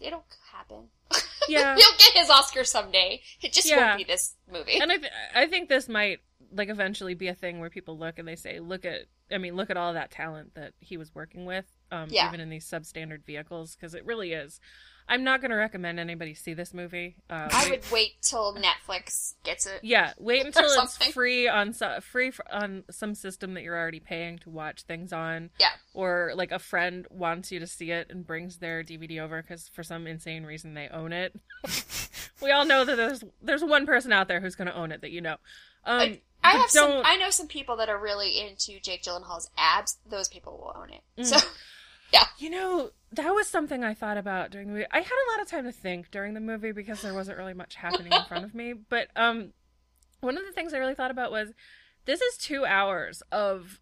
[0.00, 0.88] it'll happen.
[1.48, 1.74] Yeah.
[1.74, 3.22] he'll get his Oscar someday.
[3.42, 3.78] It just Yeah.
[3.88, 4.78] won't be this movie.
[4.80, 6.20] and I, th- I think this might
[6.52, 9.54] like eventually be a thing where people look and they say, "Look at, I mean,
[9.56, 12.28] look at all that talent that he was working with, um, Yeah.
[12.28, 14.60] even in these substandard vehicles, because it really is."
[15.08, 17.16] I'm not going to recommend anybody see this movie.
[17.28, 19.80] Uh, I wait- would wait till Netflix gets it.
[19.82, 24.50] yeah, wait until it's free on free on some system that you're already paying to
[24.50, 25.50] watch things on.
[25.58, 25.70] Yeah.
[25.94, 29.66] Or like a friend wants you to see it and brings their DVD over because
[29.68, 31.34] for some insane reason they own it.
[32.40, 35.00] we all know that there's there's one person out there who's going to own it
[35.00, 35.36] that you know.
[35.84, 37.02] Um, I, I have some.
[37.04, 39.98] I know some people that are really into Jake Gyllenhaal's abs.
[40.08, 41.02] Those people will own it.
[41.18, 41.26] Mm.
[41.26, 41.36] So
[42.12, 42.24] yeah.
[42.38, 44.86] You know, that was something I thought about during the movie.
[44.90, 47.54] I had a lot of time to think during the movie because there wasn't really
[47.54, 48.74] much happening in front of me.
[48.88, 49.52] But um,
[50.20, 51.52] one of the things I really thought about was
[52.04, 53.80] this is two hours of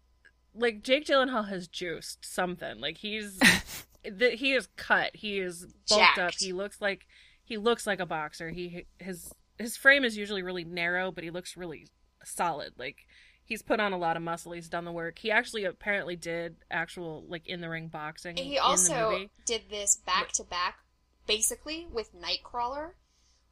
[0.53, 2.79] like Jake Gyllenhaal has juiced something.
[2.79, 3.37] Like he's
[4.03, 5.15] the, he is cut.
[5.15, 6.33] He is bulked up.
[6.37, 7.07] He looks like
[7.43, 8.49] he looks like a boxer.
[8.49, 11.87] He his his frame is usually really narrow, but he looks really
[12.23, 12.73] solid.
[12.77, 13.05] Like
[13.43, 14.53] he's put on a lot of muscle.
[14.53, 15.19] He's done the work.
[15.19, 18.37] He actually apparently did actual like in the ring boxing.
[18.37, 20.79] he in the also did this back to back,
[21.27, 22.91] basically with Nightcrawler.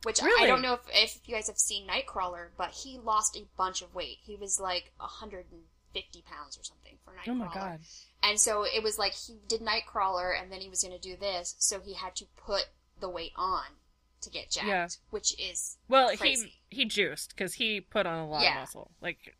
[0.03, 0.47] Which I Really?
[0.47, 3.95] don't know if, if you guys have seen Nightcrawler, but he lost a bunch of
[3.95, 4.19] weight.
[4.21, 7.31] He was like 150 pounds or something for Nightcrawler.
[7.31, 7.79] Oh my god.
[8.21, 11.17] And so it was like he did Nightcrawler and then he was going to do
[11.17, 12.67] this, so he had to put
[12.99, 13.63] the weight on
[14.27, 14.87] to get jacked, Yeah.
[15.09, 16.53] which is Well, crazy.
[16.69, 18.55] he he juiced because he put on a lot Yeah.
[18.55, 18.91] of muscle.
[19.01, 19.35] Like,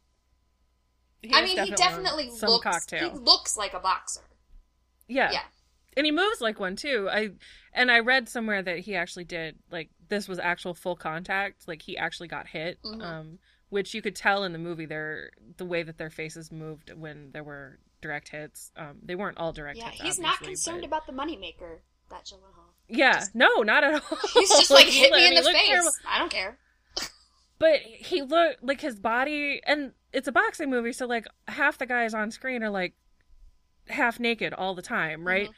[1.21, 3.11] he I mean, he definitely looks cocktail.
[3.11, 4.21] he looks like a boxer.
[5.07, 5.31] yeah.
[5.31, 5.43] Yeah.
[5.95, 7.09] and he moves like one too.
[7.11, 7.31] I
[7.73, 11.67] and I read somewhere that he actually did like this was actual full contact.
[11.67, 13.01] Like he actually got hit, Mhm.
[13.03, 14.85] um, which you could tell in the movie.
[14.85, 18.71] Their the way that their faces moved when there were direct hits.
[18.75, 20.01] Um, they weren't all direct Yeah, hits.
[20.03, 22.66] he's not concerned but- about the moneymaker, that Gyllenhaal.
[22.89, 24.17] Yeah, no, not at all.
[24.33, 25.67] He's just like, he hit me in the face.
[25.67, 25.91] terrible.
[26.07, 26.57] I don't care.
[27.59, 31.85] But he looked like his body, and it's a boxing movie, so like half the
[31.85, 32.93] guys on screen are like
[33.87, 35.49] half naked all the time, right?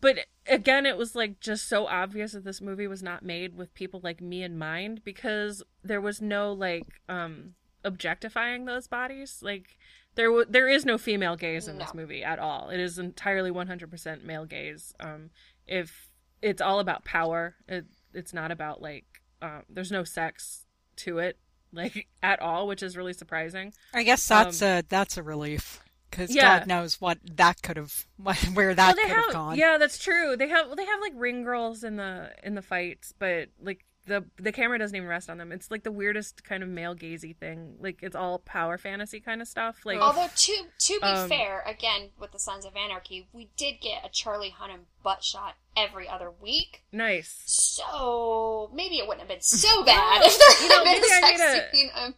[0.00, 3.74] But again, it was like just so obvious that this movie was not made with
[3.74, 9.38] people like me in mind because there was no like um objectifying those bodies.
[9.42, 9.78] Like
[10.14, 12.68] there w- there is no female gaze in this movie at all.
[12.70, 14.94] It is entirely 100% male gaze.
[15.00, 15.30] Um
[15.66, 16.10] if
[16.42, 19.04] it's all about power, it, it's not about like
[19.42, 20.64] um there's no sex
[20.96, 21.38] to it
[21.72, 23.72] like at all, which is really surprising.
[23.92, 26.58] I guess that's a that's a relief because Um, Yeah.
[26.60, 28.06] God knows what that could have
[28.54, 29.56] where that well, could have, have gone.
[29.58, 30.36] yeah, that's true.
[30.36, 34.24] They have they have like ring girls in the in the fights, but like the
[34.36, 35.50] the camera doesn't even rest on them.
[35.52, 37.76] It's like the weirdest kind of male gazy thing.
[37.80, 39.80] Like it's all power fantasy kind of stuff.
[39.84, 43.80] Like Although to to be Um, fair, again with the Sons of Anarchy, we did
[43.80, 46.82] get a Charlie Hunnam butt shot every other week.
[46.92, 47.42] nice.
[47.46, 51.06] So maybe it wouldn't have been so bad if there You know, had been maybe
[51.12, 51.90] I a need sex scene.
[51.94, 52.14] Um,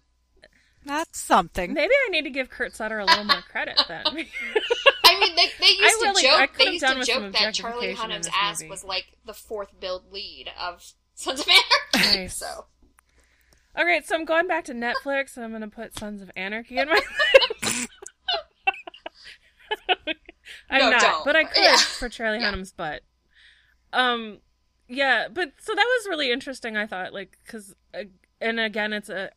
[0.84, 1.72] That's something.
[1.74, 4.04] Maybe I need to give Kurt Sutter a little more credit then.
[5.04, 6.56] I mean, they, they used really- to I joke.
[6.58, 8.70] They used to joke that Charlie Hunnam's ass movie.
[8.70, 10.84] was like the fourth build lead of
[11.16, 12.18] Sons of Anarchy.
[12.18, 12.36] Nice.
[12.36, 12.66] So
[13.74, 16.30] All right, so I'm going back to Netflix and I'm going to put Sons of
[16.36, 16.94] Anarchy in my
[17.62, 17.88] list.
[20.70, 21.24] I'm No, not, don't.
[21.24, 21.76] but I could Yeah.
[21.76, 22.44] for Charlie Yeah.
[22.46, 23.02] Hunnam's butt.
[23.92, 24.38] Um,
[24.88, 26.76] yeah, but so that was really interesting.
[26.76, 28.04] I thought, like, because, uh,
[28.40, 29.30] and again, it's a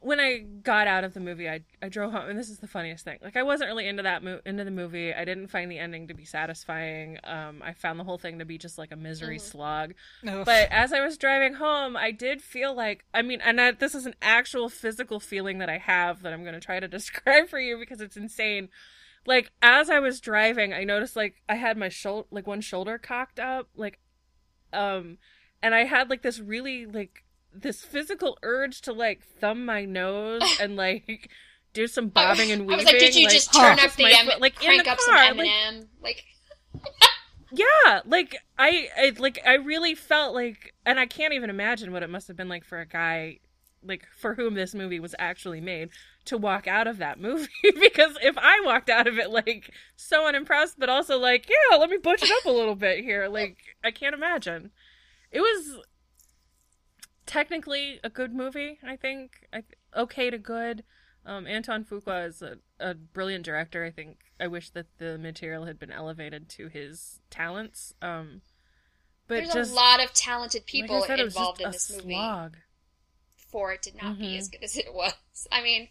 [0.00, 2.66] when I got out of the movie, I I drove home, and this is the
[2.68, 3.18] funniest thing.
[3.20, 5.12] Like, I wasn't really into that mo- into the movie.
[5.12, 7.18] I didn't find the ending to be satisfying.
[7.24, 9.40] Um, I found the whole thing to be just like a misery Mhm.
[9.40, 9.94] slog.
[10.26, 10.44] Ugh.
[10.44, 13.94] But as I was driving home, I did feel like I mean, and I, this
[13.94, 17.48] is an actual physical feeling that I have that I'm going to try to describe
[17.48, 18.68] for you because it's insane.
[19.26, 22.98] Like as I was driving, I noticed like I had my shoulder, like one shoulder
[22.98, 23.98] cocked up, like,
[24.72, 25.18] um,
[25.62, 27.24] and I had like this really like
[27.60, 31.30] this physical urge to like thumb my nose and like
[31.72, 32.74] do some bobbing and weaving.
[32.74, 34.90] I was like, did you just turn up the M- foot, like in crank the
[34.90, 35.86] up car, some like, Eminem?
[36.02, 36.24] Like,
[37.52, 42.02] yeah like I, I like i really felt like and i can't even imagine what
[42.02, 43.38] it must have been like for a guy
[43.82, 45.88] like for whom this movie was actually made
[46.26, 47.48] to walk out of that movie
[47.80, 51.88] because if i walked out of it like so unimpressed but also like yeah let
[51.90, 54.70] me butch it up a little bit here like i can't imagine
[55.30, 55.78] it was
[57.28, 59.62] technically a good movie i think I,
[59.96, 60.82] okay to good
[61.28, 63.84] um, Anton Fuqua is a, a brilliant director.
[63.84, 67.92] I think I wish that the material had been elevated to his talents.
[68.00, 68.40] Um,
[69.26, 72.14] but there's just a lot of talented people I said, involved in this movie.
[72.14, 72.56] slog.
[73.36, 74.38] For it to not be Mhm.
[74.38, 75.12] as good as it was.
[75.52, 75.88] I mean,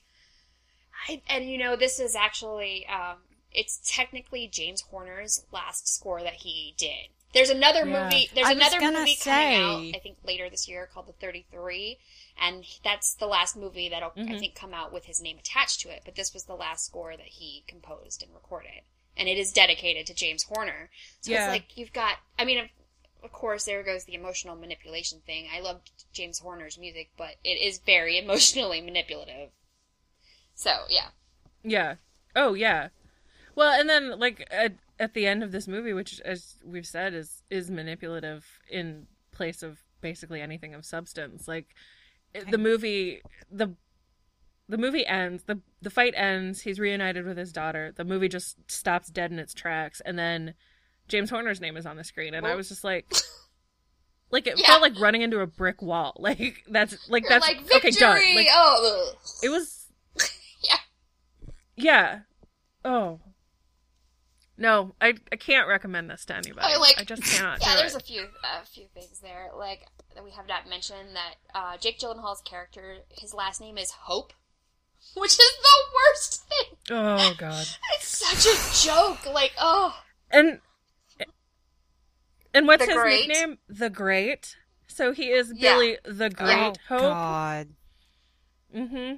[1.08, 3.18] I, and you know, this is actually, um,
[3.52, 7.10] it's technically James Horner's last score that he did.
[7.34, 8.04] There's another Yeah.
[8.04, 8.30] movie.
[8.34, 9.56] There's I another movie say.
[9.56, 9.98] coming out.
[9.98, 12.00] I think later this year called The 33,
[12.40, 14.40] and that's the last movie that'll I Mhm.
[14.40, 16.04] think come out with his name attached to it.
[16.06, 18.82] But this was the last score that he composed and recorded,
[19.16, 20.90] and it is dedicated to James Horner.
[21.22, 21.46] So Yeah.
[21.46, 22.20] it's like you've got.
[22.40, 22.70] I mean, of,
[23.24, 25.50] of course, there goes the emotional manipulation thing.
[25.52, 25.82] I love
[26.14, 29.52] James Horner's music, but it is very emotionally manipulative.
[30.56, 31.10] So yeah,
[31.64, 31.96] Yeah.
[32.36, 32.90] Oh yeah.
[33.54, 37.14] Well, and then like at, at the end of this movie, which as we've said
[37.14, 41.48] is is manipulative in place of basically anything of substance.
[41.48, 41.76] Like
[42.34, 43.76] it- the movie the
[44.70, 47.94] the movie ends, the the fight ends, he's reunited with his daughter.
[47.96, 50.54] The movie just stops dead in its tracks and then
[51.08, 53.06] James Horner's name is on the screen and I was just like
[54.32, 54.68] like it Yeah.
[54.68, 56.16] felt like running into a brick wall.
[56.20, 58.20] Like that's like You're that's like okay done.
[58.36, 59.12] Like oh,
[59.44, 59.86] it was.
[60.64, 60.78] Yeah.
[61.76, 62.20] Yeah.
[62.84, 63.20] Oh.
[64.58, 66.66] No, I I can't recommend this to anybody.
[66.74, 66.96] I like.
[67.00, 67.60] I just cannot.
[67.62, 68.02] Yeah, do there's it.
[68.02, 69.50] a few a few things there.
[69.56, 73.92] Like that we have not mentioned that uh, Jake Gyllenhaal's character, his last name is
[73.92, 74.34] Hope,
[75.16, 76.78] which is the worst thing.
[76.90, 77.68] Oh god.
[77.96, 79.32] It's such a joke.
[79.32, 79.96] Like, oh,
[80.32, 80.60] And
[82.54, 83.28] and what's The his Great.
[83.28, 83.58] nickname?
[83.70, 84.56] The Great.
[84.88, 85.74] So he is Yeah.
[85.76, 86.58] Billy the Great
[86.90, 87.02] oh Hope.
[87.02, 87.68] God.
[88.76, 89.16] Mm-hmm.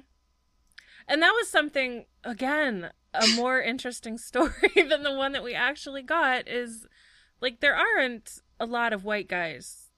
[1.08, 4.52] And that was something again, a more interesting story
[4.88, 6.86] than the one that we actually got is
[7.40, 9.88] like there aren't a lot of white guys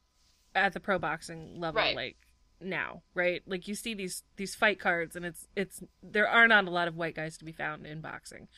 [0.55, 1.97] at the pro boxing level Right.
[1.97, 2.17] like
[2.61, 3.43] now, right?
[3.47, 6.89] Like you see these these fight cards and it's it's there are not a lot
[6.89, 8.49] of white guys to be found in boxing.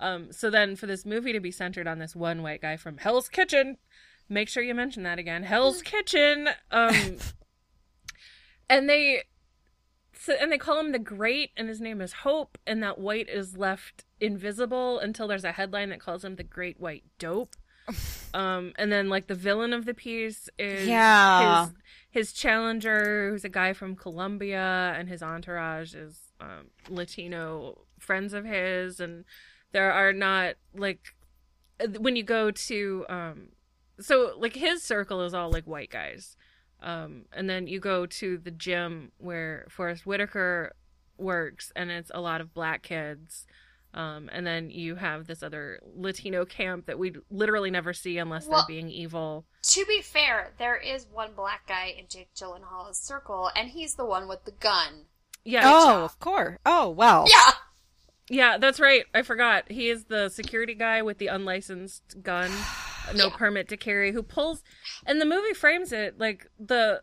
[0.00, 2.98] Um so then for this movie to be centered on this one white guy from
[2.98, 3.78] Hell's Kitchen,
[4.28, 5.44] make sure you mention that again.
[5.44, 6.48] Hell's Kitchen.
[6.70, 7.16] Um
[8.68, 9.22] and they
[10.24, 13.28] so, and they call him the Great, and his name is Hope, and that white
[13.28, 17.56] is left invisible until there's a headline that calls him the Great White Dope.
[18.34, 21.66] um, and then like the villain of the piece is Yeah.
[21.66, 21.72] his
[22.10, 28.44] his challenger, who's a guy from Colombia, and his entourage is um, Latino friends of
[28.46, 29.24] his, and
[29.72, 31.14] there are not like
[31.98, 33.48] when you go to um,
[34.00, 36.36] so like his circle is all like white guys.
[36.84, 40.76] Um, and then you go to the gym where Forest Whitaker
[41.16, 43.46] works, and it's a lot of black kids.
[43.94, 48.46] Um, and then you have this other Latino camp that we literally never see unless
[48.46, 49.46] Well- they're being evil.
[49.62, 54.04] to be fair, there is one black guy in Jake Gyllenhaal's circle, and he's the
[54.04, 55.06] one with the gun.
[55.44, 56.58] Yeah, Oh, of course.
[56.66, 57.24] Oh, well.
[57.30, 57.50] Yeah,
[58.28, 59.04] yeah, that's right.
[59.14, 59.70] I forgot.
[59.70, 62.50] He is the security guy with the unlicensed gun,
[63.14, 63.36] no Yeah.
[63.36, 64.62] permit to carry, who pulls.
[65.06, 67.02] And the movie frames it like the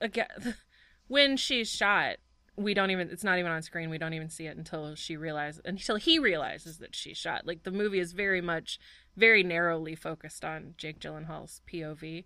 [0.00, 0.56] again
[1.08, 2.16] when she's shot.
[2.54, 3.08] We don't even.
[3.10, 3.88] It's not even on screen.
[3.88, 7.46] We don't even see it until she realizes until he realizes that she's shot.
[7.46, 8.78] Like the movie is very much
[9.16, 12.24] very narrowly focused on Jake Gyllenhaal's POV.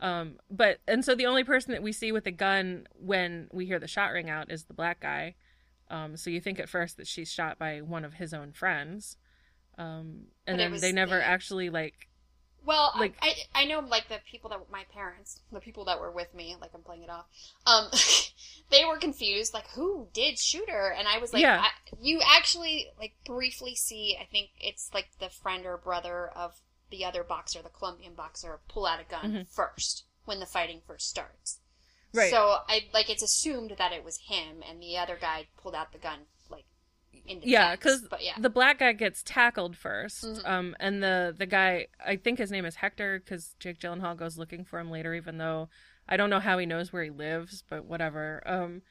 [0.00, 3.66] Um, but and so the only person that we see with a gun when we
[3.66, 5.34] hear the shot ring out is the black guy.
[5.90, 9.16] Um, so you think at first that she's shot by one of his own friends.
[9.78, 12.07] Um, and But then was they never actually like
[12.68, 16.10] Well, Like- I, I know like the people that my parents, the people that were
[16.10, 17.24] with me, like I'm playing it off.
[17.66, 17.88] Um,
[18.70, 21.62] they were confused, like who did shoot her, and I was like, Yeah.
[21.64, 24.16] I, you actually like briefly see.
[24.20, 28.60] I think it's like the friend or brother of the other boxer, the Colombian boxer,
[28.68, 29.48] pull out a gun Mhm.
[29.48, 31.60] first when the fighting first starts.
[32.12, 32.30] Right.
[32.30, 35.92] So I like it's assumed that it was him, and the other guy pulled out
[35.92, 36.37] the gun like in defense.
[37.24, 40.48] Yeah, 'cause because yeah, the black guy gets tackled 1st Mhm.
[40.48, 44.38] um, and the the guy I think his name is Hector because Jake Gyllenhaal goes
[44.38, 45.68] looking for him later, even though
[46.08, 48.42] I don't know how he knows where he lives, but whatever.
[48.46, 48.82] Um,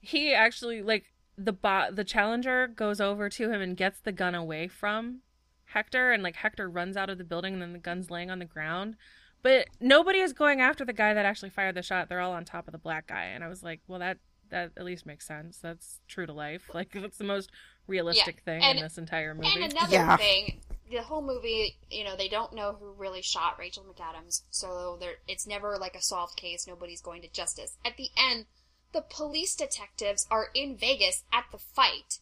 [0.00, 4.34] he actually like the bot the challenger goes over to him and gets the gun
[4.34, 5.20] away from
[5.66, 8.38] Hector, and like Hector runs out of the building, and then the gun's laying on
[8.40, 8.96] the ground.
[9.42, 12.08] But nobody is going after the guy that actually fired the shot.
[12.08, 14.18] They're all on top of the black guy, and I was like, well, that
[14.50, 15.58] that at least makes sense.
[15.58, 16.70] That's true to life.
[16.74, 17.50] Like that's the most
[17.86, 19.48] realistic thing and- in this entire movie.
[19.54, 20.16] And another Yeah.
[20.16, 24.96] thing, the whole movie, you know, they don't know who really shot Rachel McAdams, so
[25.00, 26.66] there, it's never like a solved case.
[26.66, 27.76] Nobody's going to justice.
[27.84, 28.46] At the end,
[28.92, 32.20] the police detectives are in Vegas at the fight.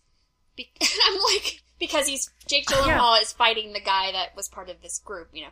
[0.56, 0.72] Be-
[1.06, 4.98] I'm like, because he's Jake Gyllenhaal is fighting the guy that was part of this
[4.98, 5.50] group, you know,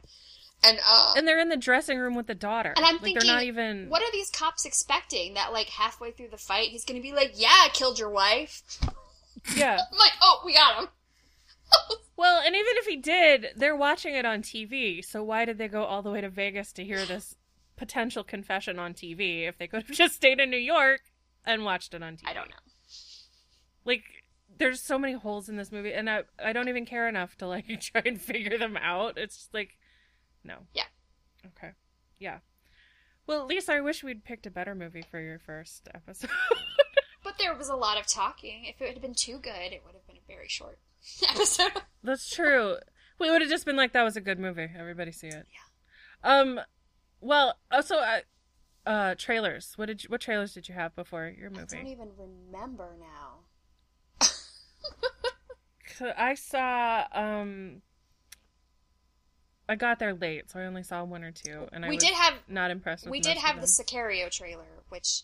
[0.65, 2.73] and uh, and they're in the dressing room with the daughter.
[2.77, 3.89] and I'm like thinking, they're not even.
[3.89, 5.35] what are these cops expecting?
[5.35, 8.11] That like halfway through the fight, he's going to be like, "Yeah, I killed your
[8.11, 8.63] wife."
[9.57, 9.73] Yeah.
[9.91, 10.89] I'm like, "Oh, we got him."
[12.17, 15.05] Well, and even if he did, they're watching it on TV.
[15.05, 17.35] So why did they go all the way to Vegas to hear this
[17.77, 21.01] potential confession on TV if they could have just stayed in New York
[21.45, 22.29] and watched it on TV?
[22.29, 22.55] I don't know.
[23.85, 24.05] Like,
[24.59, 27.49] there's so many holes in this movie, and I I don't even care enough to
[27.49, 29.19] like try and figure them out.
[29.19, 29.77] It's just like,
[30.45, 30.59] no.
[30.75, 30.85] Yeah.
[31.47, 31.73] Okay.
[32.19, 32.39] Yeah.
[33.27, 36.31] Well, Lisa, I wish we'd picked a better movie for your first episode.
[37.25, 38.65] But there was a lot of talking.
[38.65, 40.79] If it had been too good, it would have been a very short
[41.29, 41.71] episode.
[42.03, 42.77] That's true.
[43.19, 44.69] We would have just been like, "That was a good movie.
[44.77, 46.31] Everybody see it." Yeah.
[46.41, 46.61] Um.
[47.21, 48.21] Well, also, uh,
[48.87, 49.75] uh, trailers.
[49.77, 51.77] What did you, what trailers did you have before your movie?
[51.77, 54.27] I don't even remember now.
[56.17, 57.05] I saw.
[57.13, 57.83] Um.
[59.69, 62.13] I got there late, so I only saw one or two, and I we did
[62.15, 63.13] have not impressed with.
[63.13, 63.67] we did have the.
[63.67, 65.23] Sicario trailer, which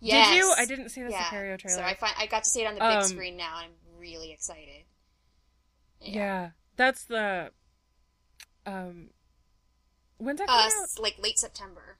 [0.00, 0.52] Did yes, you?
[0.58, 1.22] I didn't see the yeah.
[1.24, 1.78] Sicario trailer.
[1.78, 3.72] So I find I got to see it on the big Um, screen now, and
[3.72, 4.84] I'm really excited.
[6.00, 6.50] Yeah.
[6.76, 7.50] that's the.
[8.66, 9.10] Um.
[10.18, 11.00] When's that Uh, out?
[11.00, 11.98] like late September.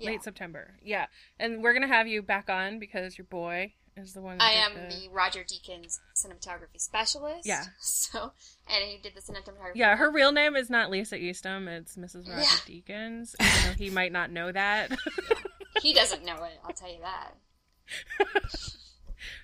[0.00, 0.10] Yeah.
[0.10, 0.74] Late September.
[0.82, 1.06] Yeah,
[1.38, 4.38] and we're gonna have you back on because your boy is the one.
[4.40, 7.46] I am the- the Roger Deakins cinematography specialist.
[7.46, 7.64] Yeah.
[7.80, 8.32] So,
[8.68, 9.72] and he did the cinematography.
[9.76, 11.68] Yeah, her real name is not Lisa Eastham.
[11.68, 12.28] It's Mrs.
[12.28, 12.80] Roger Yeah.
[12.80, 13.34] Deakins.
[13.40, 14.90] Even he might not know that.
[15.82, 16.58] He doesn't know it.
[16.64, 17.30] I'll tell you that.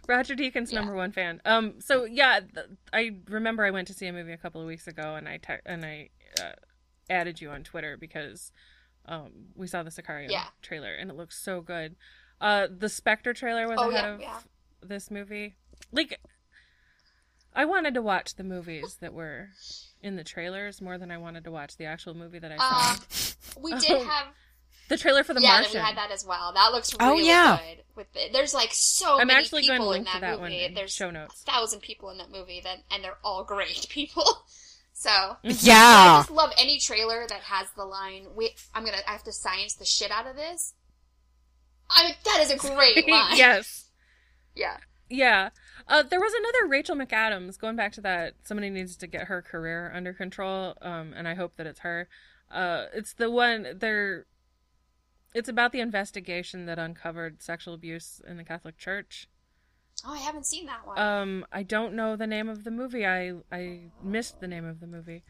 [0.08, 0.80] Roger Deakins, Yeah.
[0.80, 1.40] number one fan.
[1.44, 1.74] Um.
[1.80, 4.86] So yeah, th- I remember I went to see a movie a couple of weeks
[4.86, 6.52] ago, and I te- and I uh,
[7.10, 8.52] added you on Twitter because
[9.06, 10.46] um we saw the Sicario Yeah.
[10.62, 11.96] trailer, and it looks so good.
[12.40, 14.38] Uh, the Spectre trailer was Oh, ahead yeah, of yeah.
[14.82, 15.56] this movie.
[15.92, 16.20] Like,
[17.54, 19.48] I wanted to watch the movies that were
[20.02, 22.90] in the trailers more than I wanted to watch the actual movie that I saw.
[22.92, 24.26] Um, we did Oh, have
[24.88, 25.72] the trailer for The yeah, Martian.
[25.80, 26.52] we had that as well.
[26.52, 27.56] That looks really Oh, really yeah.
[27.58, 27.82] good.
[27.96, 30.40] With the, there's like so I'm many actually people going to in that that movie.
[30.42, 31.42] one in there's show notes.
[31.46, 34.24] a thousand people in that movie, that and they're all great people.
[34.98, 35.10] So
[35.42, 38.28] yeah, I just love any trailer that has the line.
[38.34, 38.96] Wait, I'm gonna.
[39.06, 40.72] I have to science the shit out of this.
[41.90, 43.36] I mean, that is a great line.
[43.36, 43.90] yes.
[44.54, 44.78] Yeah.
[45.10, 45.50] Yeah.
[45.86, 47.58] Uh, there was another Rachel McAdams.
[47.58, 51.34] Going back to that, somebody needs to get her career under control, um, and I
[51.34, 52.08] hope that it's her.
[52.50, 54.24] Uh, it's the one they're.
[55.34, 59.28] It's about the investigation that uncovered sexual abuse in the Catholic Church.
[60.08, 60.98] Oh, I haven't seen that one.
[60.98, 63.04] Um, I don't know the name of the movie.
[63.04, 65.24] I I missed the name of the movie,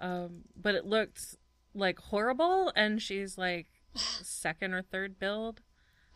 [0.00, 1.36] um, but it looked
[1.74, 5.60] like horrible, and she's like second or third billed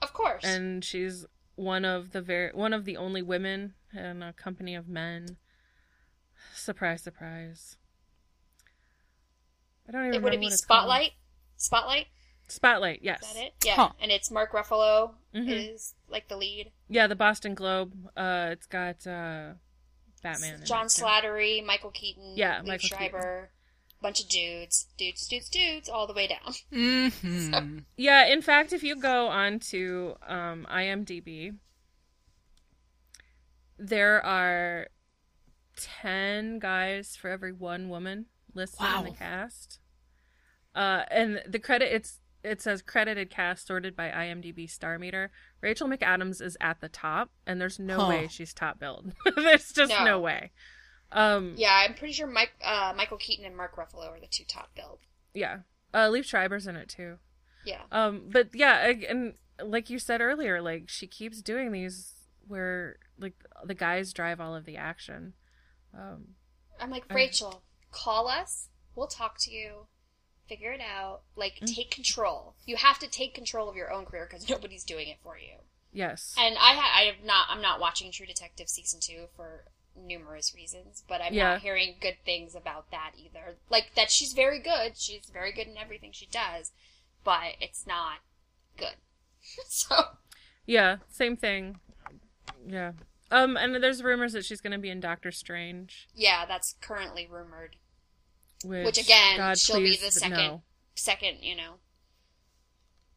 [0.01, 0.45] of course.
[0.45, 4.89] and she's one of the very one of the only women in a company of
[4.89, 5.37] men.
[6.55, 7.77] Surprise, surprise.
[9.89, 10.15] I don't even.
[10.15, 10.81] it would it be it's called.
[10.81, 11.13] Spotlight?
[11.57, 12.07] Spotlight?
[12.49, 13.23] Spotlight, yes.
[13.23, 13.55] Is that it?
[13.65, 13.75] Yeah.
[13.75, 13.91] Huh.
[14.01, 15.73] And it's Mark Ruffalo Mhm.
[15.75, 16.73] is like the lead.
[16.89, 17.93] Yeah, the Boston Globe.
[18.17, 19.55] Uh, it's got uh,
[20.23, 20.61] Batman.
[20.61, 21.03] in John it, too.
[21.05, 23.47] Slattery, Michael Keaton, Yeah, Liev Michael Keaton.
[24.01, 26.55] Bunch of dudes, dudes, dudes, dudes, all the way down.
[27.13, 31.57] hmm Yeah, in fact, if you go on to um, IMDb,
[33.77, 34.87] there are
[35.77, 39.81] 10 guys for every one woman listed in the cast.
[40.77, 45.31] Uh, and the credit, it's it says credited cast sorted by IMDb star meter.
[45.61, 48.09] Rachel McAdams is at the top, and there's no Huh.
[48.09, 49.13] way she's top billed.
[49.37, 50.21] there's just no, No.
[50.21, 50.51] way.
[51.11, 54.45] Um, Yeah, I'm pretty sure Mike, uh, Michael Keaton and Mark Ruffalo are the two
[54.45, 55.01] top billed.
[55.35, 55.61] yeah.
[55.95, 57.17] Uh, Liev Schreiber's in it too.
[57.65, 57.81] Yeah.
[57.91, 62.13] Um, but yeah, and like you said earlier, like she keeps doing these
[62.47, 63.35] where like
[63.65, 65.33] the guys drive all of the action.
[65.95, 66.35] Um,
[66.79, 68.69] I'm like, I- Rachel, call us.
[68.95, 69.87] We'll talk to you.
[70.49, 71.21] Figure it out.
[71.37, 71.75] Like, Mm.
[71.75, 72.55] take control.
[72.67, 75.57] You have to take control of your own career because nobody's doing it for you.
[75.93, 77.47] yes, And I, ha- I have not.
[77.51, 79.65] I'm not watching True Detective season two for
[79.97, 81.55] numerous reasons, but I'm Yeah.
[81.55, 83.57] not hearing good things about that either.
[83.69, 84.97] Like that, she's very good.
[84.97, 86.73] She's very good in everything she does,
[87.25, 88.19] but it's not
[88.77, 88.95] good.
[89.67, 90.19] so
[90.67, 91.81] yeah, same thing.
[92.67, 92.93] Yeah.
[93.31, 97.27] Um, and there's rumors that she's going to be in Doctor Strange, yeah, that's currently
[97.27, 97.77] rumored.
[98.65, 100.63] Which, Which, again, God, she'll be the second- no.
[100.95, 101.75] Second, you know,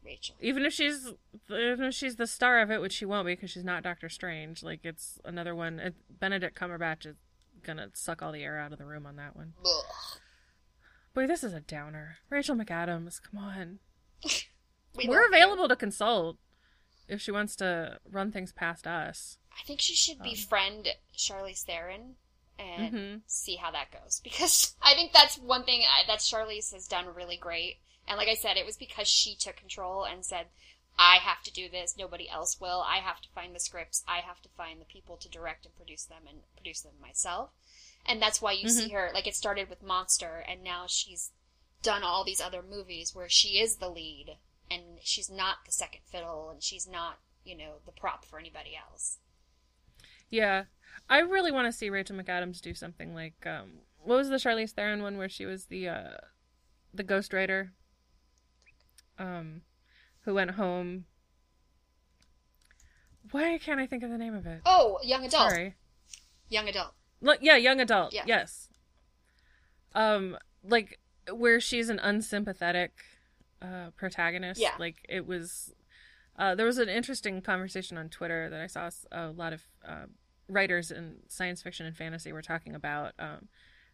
[0.05, 0.35] Rachel.
[0.41, 1.07] Even if she's
[1.49, 4.09] even if she's the star of it, which she won't be because she's not Doctor
[4.09, 4.63] Strange.
[4.63, 5.79] Like it's another one.
[5.79, 7.17] It, Benedict Cumberbatch is
[7.63, 9.55] gonna suck all the air out of the room on that one.
[9.65, 10.19] Ugh.
[11.15, 12.17] Boy, this is a downer.
[12.29, 13.79] Rachel McAdams, come on.
[14.97, 16.37] We We're available to consult
[17.09, 19.39] if she wants to run things past us.
[19.51, 20.93] I think she should befriend um.
[21.17, 22.15] Charlize Theron
[22.59, 23.23] and Mhm.
[23.27, 27.07] see how that goes because I think that's one thing I, that Charlize has done
[27.15, 27.79] really great.
[28.07, 30.49] And like I said, it was because she took control and said,
[30.99, 31.97] "I have to do this.
[31.97, 32.83] Nobody else will.
[32.83, 34.05] I have to find the scripts.
[34.07, 37.51] I have to find the people to direct and produce them and produce them myself."
[38.07, 41.31] And that's why you see her like it started with Monster, and now she's
[41.83, 44.39] done all these other movies where she is the lead
[44.71, 48.77] and she's not the second fiddle and she's not you know the prop for anybody
[48.77, 49.19] else.
[50.31, 50.65] Yeah,
[51.09, 54.73] I really want to see Rachel McAdams do something like um, what was the Charlize
[54.73, 56.11] Theron one where she was the uh,
[56.93, 57.71] the ghostwriter?
[59.19, 59.63] um,
[60.25, 61.05] who went home.
[63.31, 64.61] Why can't I think of the name of it?
[64.67, 65.51] Oh, young adult.
[65.51, 65.75] Sorry.
[66.49, 66.93] Young adult.
[67.27, 68.13] L- yeah, young adult.
[68.13, 68.25] Yeah.
[68.27, 68.69] Yes.
[69.95, 71.01] Um, like
[71.33, 72.93] where she's an unsympathetic
[73.63, 74.61] uh, protagonist.
[74.61, 74.73] Yeah.
[74.79, 75.73] Like it was.
[76.37, 80.07] Uh, there was an interesting conversation on Twitter that I saw a lot of uh,
[80.49, 83.49] writers in science fiction and fantasy were talking about um,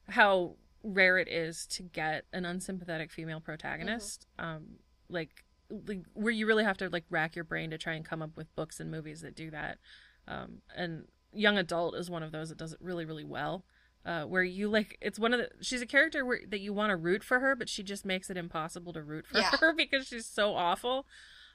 [0.08, 4.26] how rare it is to get an unsympathetic female protagonist.
[4.38, 4.76] Um,
[5.08, 5.44] like,
[5.86, 8.36] like where you really have to like rack your brain to try and come up
[8.36, 9.78] with books and movies that do that.
[10.26, 13.64] Um, and young adult is one of those that does it really really well.
[14.04, 16.90] Uh, where you like it's one of the she's a character where that you want
[16.90, 19.50] to root for her, but she just makes it impossible to root for Yeah.
[19.60, 21.06] her because she's so awful.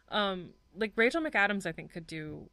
[0.09, 2.49] Um, like Rachel McAdams, I think could do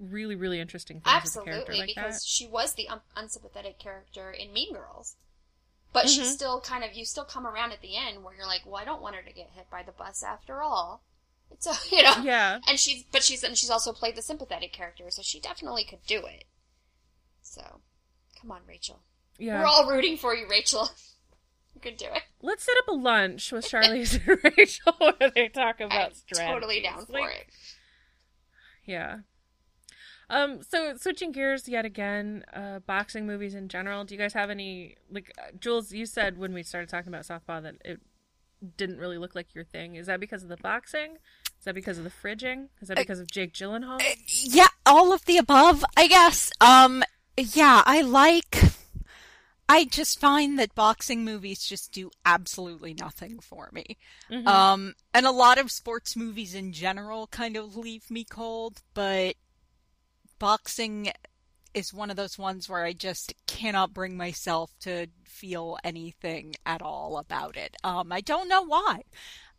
[0.00, 2.26] really really interesting things with a character Absolutely, like because that.
[2.26, 5.16] she was the un- unsympathetic character in Mean Girls.
[5.92, 6.26] But she Mhm.
[6.32, 8.84] still kind of, you still come around at the end where you're like, well, I
[8.84, 11.02] don't want her to get hit by the bus after all.
[11.52, 12.14] It's a, you know.
[12.22, 15.82] Yeah, And she's, but she's, and she's also played the sympathetic character, so she definitely
[15.82, 16.44] could do it.
[17.42, 17.80] So,
[18.40, 19.02] come on, Rachel.
[19.36, 19.58] yeah.
[19.60, 20.88] We're all rooting for you, Rachel.
[21.74, 22.22] you could do it.
[22.40, 26.80] Let's set up a lunch with Charlize and Rachel where they talk about I'm totally
[26.82, 27.46] down for Like, it.
[28.84, 29.18] Yeah.
[30.30, 30.62] Um.
[30.62, 34.04] So switching gears yet again, uh, boxing movies in general.
[34.04, 35.92] Do you guys have any like uh, Jules?
[35.92, 38.00] You said when we started talking about Southpaw that it
[38.76, 39.96] didn't really look like your thing.
[39.96, 41.16] Is that because of the boxing?
[41.58, 42.68] Is that because of the fridging?
[42.80, 44.00] Is that because of Jake Gyllenhaal?
[44.26, 46.50] Yeah, all of the above, I guess.
[46.60, 47.02] Um,
[47.36, 48.62] yeah, I like.
[49.68, 53.98] I just find that boxing movies just do absolutely nothing for me.
[54.28, 54.46] Mhm.
[54.46, 59.36] Um, and a lot of sports movies in general kind of leave me cold, but
[60.40, 61.12] boxing
[61.72, 66.82] is one of those ones where I just cannot bring myself to feel anything at
[66.82, 67.76] all about it.
[67.84, 69.04] Um, I don't know why.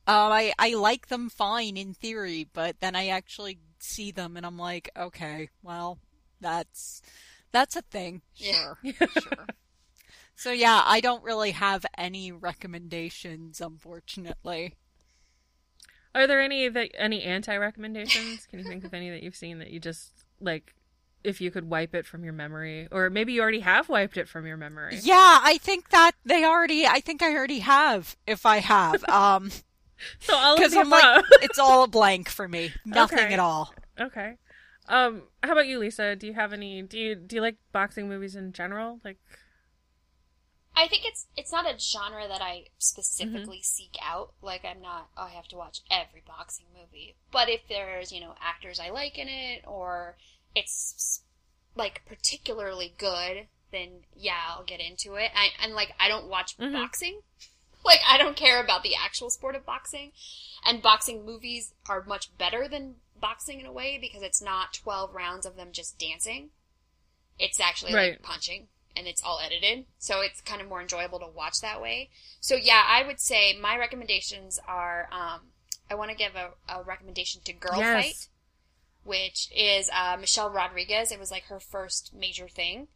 [0.07, 4.45] Um, I, I like them fine in theory, but then I actually see them and
[4.45, 5.99] I'm like, okay, well,
[6.41, 7.01] that's,
[7.53, 8.23] that's a thing.
[8.35, 8.73] Yeah.
[8.83, 9.07] Sure.
[9.21, 9.47] sure.
[10.33, 14.73] So yeah, I don't really have any recommendations, unfortunately.
[16.15, 18.47] Are there any that any anti recommendations?
[18.47, 20.73] Can you think of any that you've seen that you just like?
[21.23, 24.27] If you could wipe it from your memory, or maybe you already have wiped it
[24.27, 24.97] from your memory.
[25.03, 29.03] Yeah, I think that they already, I think I already have, if I have.
[29.09, 29.51] Um,
[30.19, 32.71] So all of cause I'm like, it's all a blank for me.
[32.85, 33.33] Nothing Okay.
[33.35, 33.71] at all.
[33.99, 34.37] Okay.
[34.87, 36.15] Um, how about you, Lisa?
[36.15, 36.81] Do you have any?
[36.81, 38.99] Do you do you like boxing movies in general?
[39.05, 39.17] Like,
[40.75, 44.33] I think it's it's not a genre that I specifically seek out.
[44.41, 47.15] Like I'm not oh, I have to watch every boxing movie.
[47.31, 50.15] But if there's, you know, actors I like in it or
[50.55, 51.21] it's
[51.75, 55.31] like particularly good, then yeah, I'll get into it.
[55.35, 56.73] I, and like I don't watch Mhm.
[56.73, 57.21] boxing.
[57.83, 60.11] Like I don't care about the actual sport of boxing.
[60.63, 65.15] And boxing movies are much better than boxing in a way because it's not 12
[65.15, 66.51] rounds of them just dancing.
[67.39, 68.11] It's actually Right.
[68.11, 69.85] like punching and it's all edited.
[69.97, 72.09] So it's kind of more enjoyable to watch that way.
[72.39, 75.41] So yeah, I would say my recommendations are um
[75.89, 77.93] I want to give a, a recommendation to Girl Yes.
[77.93, 78.27] Fight,
[79.03, 81.11] which is uh, Michelle Rodriguez.
[81.11, 82.87] It was like her first major thing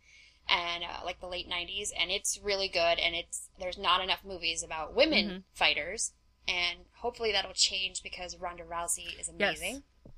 [0.47, 4.19] and uh, like the late 90s and it's really good and it's there's not enough
[4.23, 5.43] movies about women Mhm.
[5.53, 6.13] fighters
[6.47, 9.59] and hopefully that'll change because Ronda Rousey is Yes.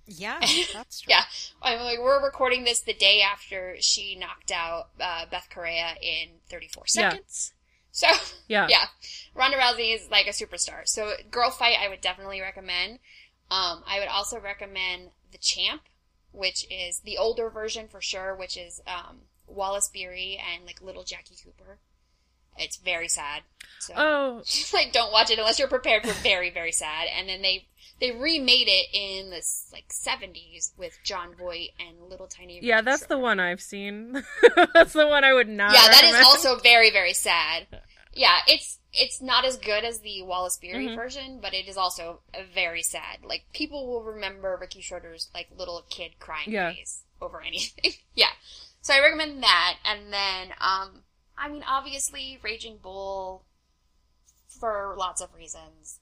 [0.08, 0.40] Yeah,
[0.74, 1.12] that's true.
[1.12, 1.24] Yeah,
[1.62, 5.96] I mean, like, we're recording this the day after she knocked out uh, Bethe Correia
[6.02, 7.52] in 34 seconds.
[7.54, 7.58] Yeah.
[7.92, 8.08] So
[8.48, 8.86] yeah, yeah,
[9.36, 10.82] Ronda Rousey is like a superstar.
[10.86, 13.00] So Girl Fight, I would definitely recommend.
[13.50, 15.82] Um, I would also recommend The Champ,
[16.32, 21.04] which is the older version for sure, which is um, Wallace Beery and like little
[21.04, 21.80] Jackie Cooper.
[22.58, 23.44] It's very sad.
[23.80, 24.42] So Oh,
[24.74, 27.68] like don't watch it unless you're prepared for very very sad and then they
[28.00, 32.82] they remade it in the like 70s with Jon Voight and little tiny yeah.
[32.82, 34.24] That's the one I've seen.
[34.74, 35.74] that's the one I would not.
[35.74, 37.68] yeah that is also very very sad
[38.14, 40.96] yeah it's it's not as good as the Wallace Beery Mhm.
[40.96, 42.22] version but it is also
[42.54, 46.72] very sad like people will remember Ricky Schroder's like little kid crying Yeah.
[46.72, 48.30] face over anything yeah
[48.82, 51.04] so I recommend that and then um
[51.38, 53.44] I mean obviously Raging Bull
[54.60, 56.00] for lots of reasons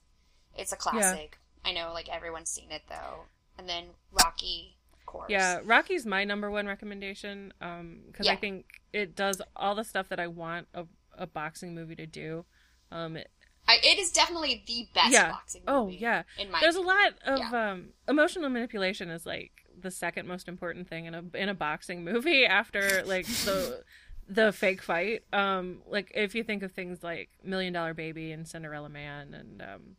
[0.56, 3.24] it's a classic I know like everyone's seen it though
[3.58, 8.36] and then Rocky of course Yeah, Rocky's my number one recommendation because I Yeah.
[8.36, 10.86] think it does all the stuff that I want a,
[11.18, 12.44] a boxing movie to do.
[12.90, 13.30] Um, it-
[13.68, 15.30] I, it is definitely the best Yeah.
[15.32, 15.76] boxing movie.
[15.76, 17.70] oh yeah, in my there's a lot of Yeah.
[17.72, 22.04] um, emotional manipulation is like the second most important thing in a in a boxing
[22.04, 23.82] movie after like the
[24.28, 25.24] the fake fight.
[25.32, 29.60] Um, like if you think of things like Million Dollar Baby and Cinderella Man and
[29.62, 29.96] um,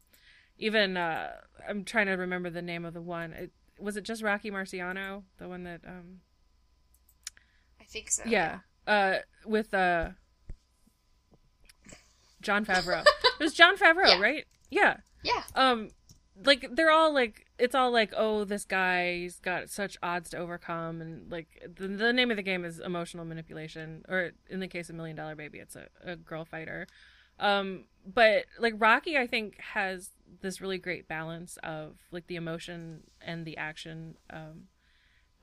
[0.58, 1.32] even uh,
[1.68, 3.34] I'm trying to remember the name of the one.
[3.34, 6.22] It, was it just Rocky Marciano, the one that um
[7.80, 8.24] I think so.
[8.26, 10.10] yeah, uh with uh
[12.42, 13.04] Jon Favreau.
[13.24, 14.20] it was Jon Favreau, Yeah.
[14.20, 14.46] right?
[14.70, 14.98] Yeah.
[15.24, 15.44] Yeah.
[15.56, 15.90] Um
[16.46, 21.02] like they're all like it's all like oh this guy's got such odds to overcome
[21.02, 24.88] and like the, the name of the game is emotional manipulation or in the case
[24.90, 26.86] of million dollar baby it's a, a girl fighter
[27.40, 30.12] um but like rocky i think has
[30.42, 34.64] this really great balance of like the emotion and the action um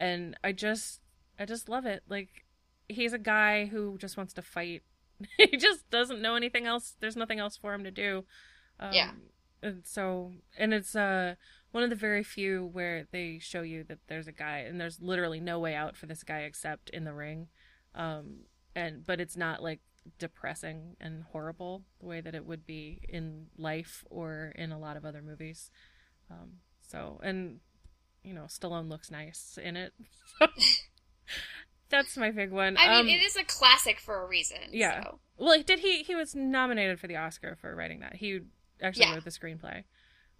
[0.00, 1.00] and i just
[1.38, 2.02] i just love it.
[2.08, 2.44] Like
[2.88, 4.82] he's a guy who just wants to fight.
[5.38, 6.96] He just doesn't know anything else.
[7.00, 8.24] There's nothing else for him to do.
[8.80, 9.10] Um, Yeah.
[9.62, 11.34] and so and it's uh
[11.72, 15.00] one of the very few where they show you that there's a guy and there's
[15.00, 17.48] literally no way out for this guy except in the ring.
[17.94, 18.40] Um
[18.74, 19.80] and but it's not like
[20.18, 24.96] depressing and horrible the way that it would be in life or in a lot
[24.96, 25.70] of other movies
[26.30, 26.52] um
[26.82, 27.60] so and
[28.22, 29.92] you know stallone looks nice in it
[31.88, 34.58] that's my big one I mean, um, it is a classic for a reason.
[34.72, 35.02] yeah.
[35.04, 35.18] So.
[35.38, 36.02] well, did he?
[36.02, 38.16] He was nominated for the Oscar for writing that.
[38.16, 38.40] He
[38.82, 39.14] actually Yeah.
[39.14, 39.84] wrote the screenplay.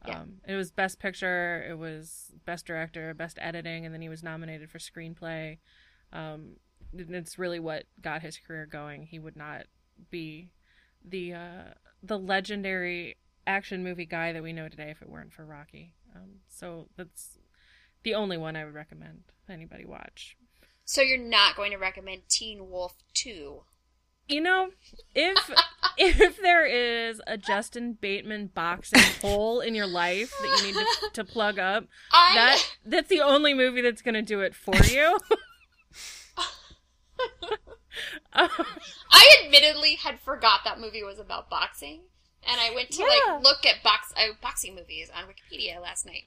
[0.06, 0.20] Yeah.
[0.22, 4.22] Um, it was best picture, it was best director, best editing, and then he was
[4.22, 5.58] nominated for screenplay.
[6.12, 6.56] Um,
[6.96, 9.06] it's really what got his career going.
[9.06, 9.66] He would not
[10.10, 10.50] be
[11.04, 11.64] the uh,
[12.02, 13.16] the legendary
[13.46, 15.92] action movie guy that we know today if it weren't for Rocky.
[16.14, 17.38] Um, so that's
[18.02, 20.36] the only one I would recommend anybody watch.
[20.84, 23.62] So you're not going to recommend Teen Wolf 2?
[24.26, 24.70] You know,
[25.14, 25.50] if
[25.98, 31.10] if there is a Jason Bateman boxing hole in your life that you need to,
[31.12, 34.76] to plug up, I that that's the only movie that's going to do it for
[34.84, 35.18] you.
[38.32, 42.02] I admittedly had forgot that movie was about boxing,
[42.46, 43.34] and I went to Yeah.
[43.34, 46.24] like look at box uh, boxing movies on Wikipedia last night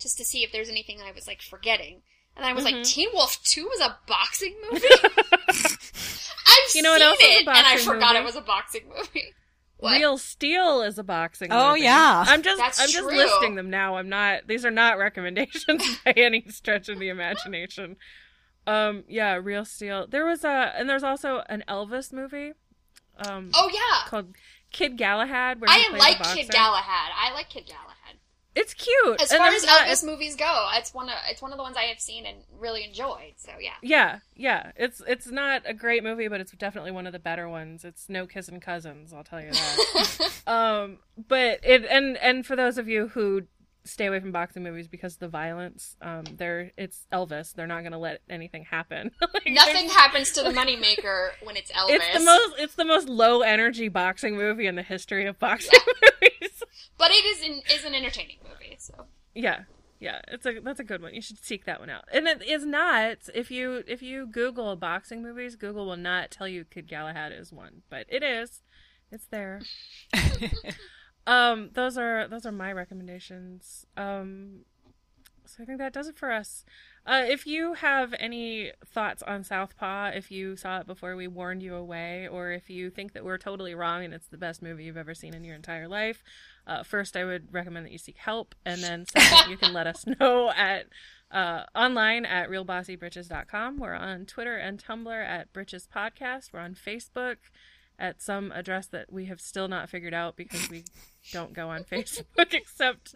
[0.00, 2.02] just to see if there's anything I was like forgetting.
[2.36, 2.84] And I was like, Mhm.
[2.86, 4.84] Teen Wolf Two was a boxing movie.
[4.92, 8.22] I've You know what else is a it, and I forgot movie?
[8.22, 9.34] it was a boxing movie.
[9.76, 9.92] What?
[9.98, 11.48] Real Steel is a boxing.
[11.52, 11.82] Oh, movie.
[11.82, 12.24] yeah.
[12.26, 13.96] I'm just That's I'm just listing them now.
[13.96, 14.46] I'm not.
[14.46, 17.96] These are not recommendations by any stretch of the imagination.
[18.66, 20.06] Um, yeah, Real Steel.
[20.06, 22.52] There was a and there's also an Elvis movie.
[23.26, 24.34] Um, Oh yeah, called
[24.72, 25.60] Kid Galahad.
[25.60, 26.22] Where I like.
[26.34, 27.12] Kid Galahad.
[27.16, 27.90] I like Kid Galahad.
[28.56, 29.20] It's cute.
[29.20, 31.56] As and far as not- Elvis it's- movies go, it's one of it's one of
[31.58, 33.34] the ones I have seen and really enjoyed.
[33.36, 33.72] So yeah.
[33.82, 34.70] Yeah, yeah.
[34.76, 37.84] It's it's not a great movie, but it's definitely one of the better ones.
[37.84, 40.30] It's no kissing cousins, I'll tell you that.
[40.46, 40.98] um,
[41.28, 43.42] but it and and for those of you who
[43.84, 47.54] stay away from boxing movies because of the violence, um, they're it's Elvis.
[47.54, 49.10] They're not going to let anything happen.
[49.34, 51.96] Like, Nothing happens to the moneymaker when it's Elvis.
[51.96, 55.78] It's the most it's the most low energy boxing movie in the history of boxing
[56.22, 56.62] movies.
[56.98, 58.76] but it is an, is an entertaining movie.
[58.78, 59.64] So Yeah,
[59.98, 61.14] yeah, it's a that's a good one.
[61.14, 62.04] You should seek that one out.
[62.12, 66.46] And it is not if you if you Google boxing movies, Google will not tell
[66.46, 68.62] you Kid Galahad is one, but it is.
[69.10, 69.62] It's there.
[71.26, 73.86] Um, those are those are my recommendations.
[73.96, 74.64] Um,
[75.46, 76.64] so I think that does it for us.
[77.06, 81.62] Uh, if you have any thoughts on Southpaw, if you saw it before we warned
[81.62, 84.84] you away, or if you think that we're totally wrong and it's the best movie
[84.84, 86.22] you've ever seen in your entire life,
[86.66, 89.86] uh, first I would recommend that you seek help, and then second, you can let
[89.86, 90.86] us know at
[91.30, 93.76] uh, online at realbossybritches.com.
[93.78, 96.52] We're on Twitter and Tumblr at Britches Podcast.
[96.52, 97.36] We're on Facebook
[97.98, 100.84] at some address that we have still not figured out because we
[101.32, 103.14] don't go on Facebook except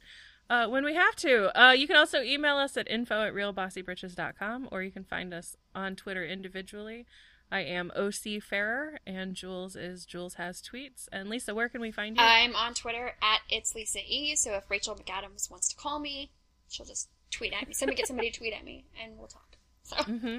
[0.49, 1.61] uh, when we have to.
[1.61, 5.57] Uh, you can also email us at info at realbossybritches.com or you can find us
[5.75, 7.07] on Twitter individually.
[7.51, 11.09] I am OC Ferrer and Jules is Jules Has Tweets.
[11.11, 12.23] And Lisa, where can we find you?
[12.23, 14.37] I'm on Twitter at it's Lisa E.
[14.37, 16.31] So if Rachel McAdams wants to call me,
[16.69, 17.75] she'll just tweet at me.
[17.75, 19.57] Somebody get somebody to tweet at me, and we'll talk.
[19.83, 20.39] So Mm-hmm.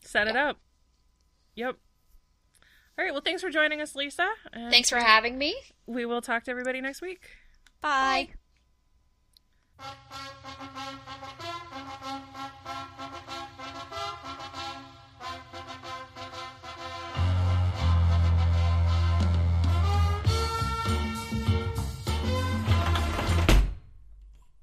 [0.00, 0.58] Set it up.
[1.54, 1.76] Yep.
[2.98, 3.12] All right.
[3.12, 4.28] Well, thanks for joining us, Lisa.
[4.52, 5.56] Thanks for having me.
[5.86, 7.28] We will talk to everybody next week.
[7.80, 8.28] Bye.
[9.78, 9.94] Bye.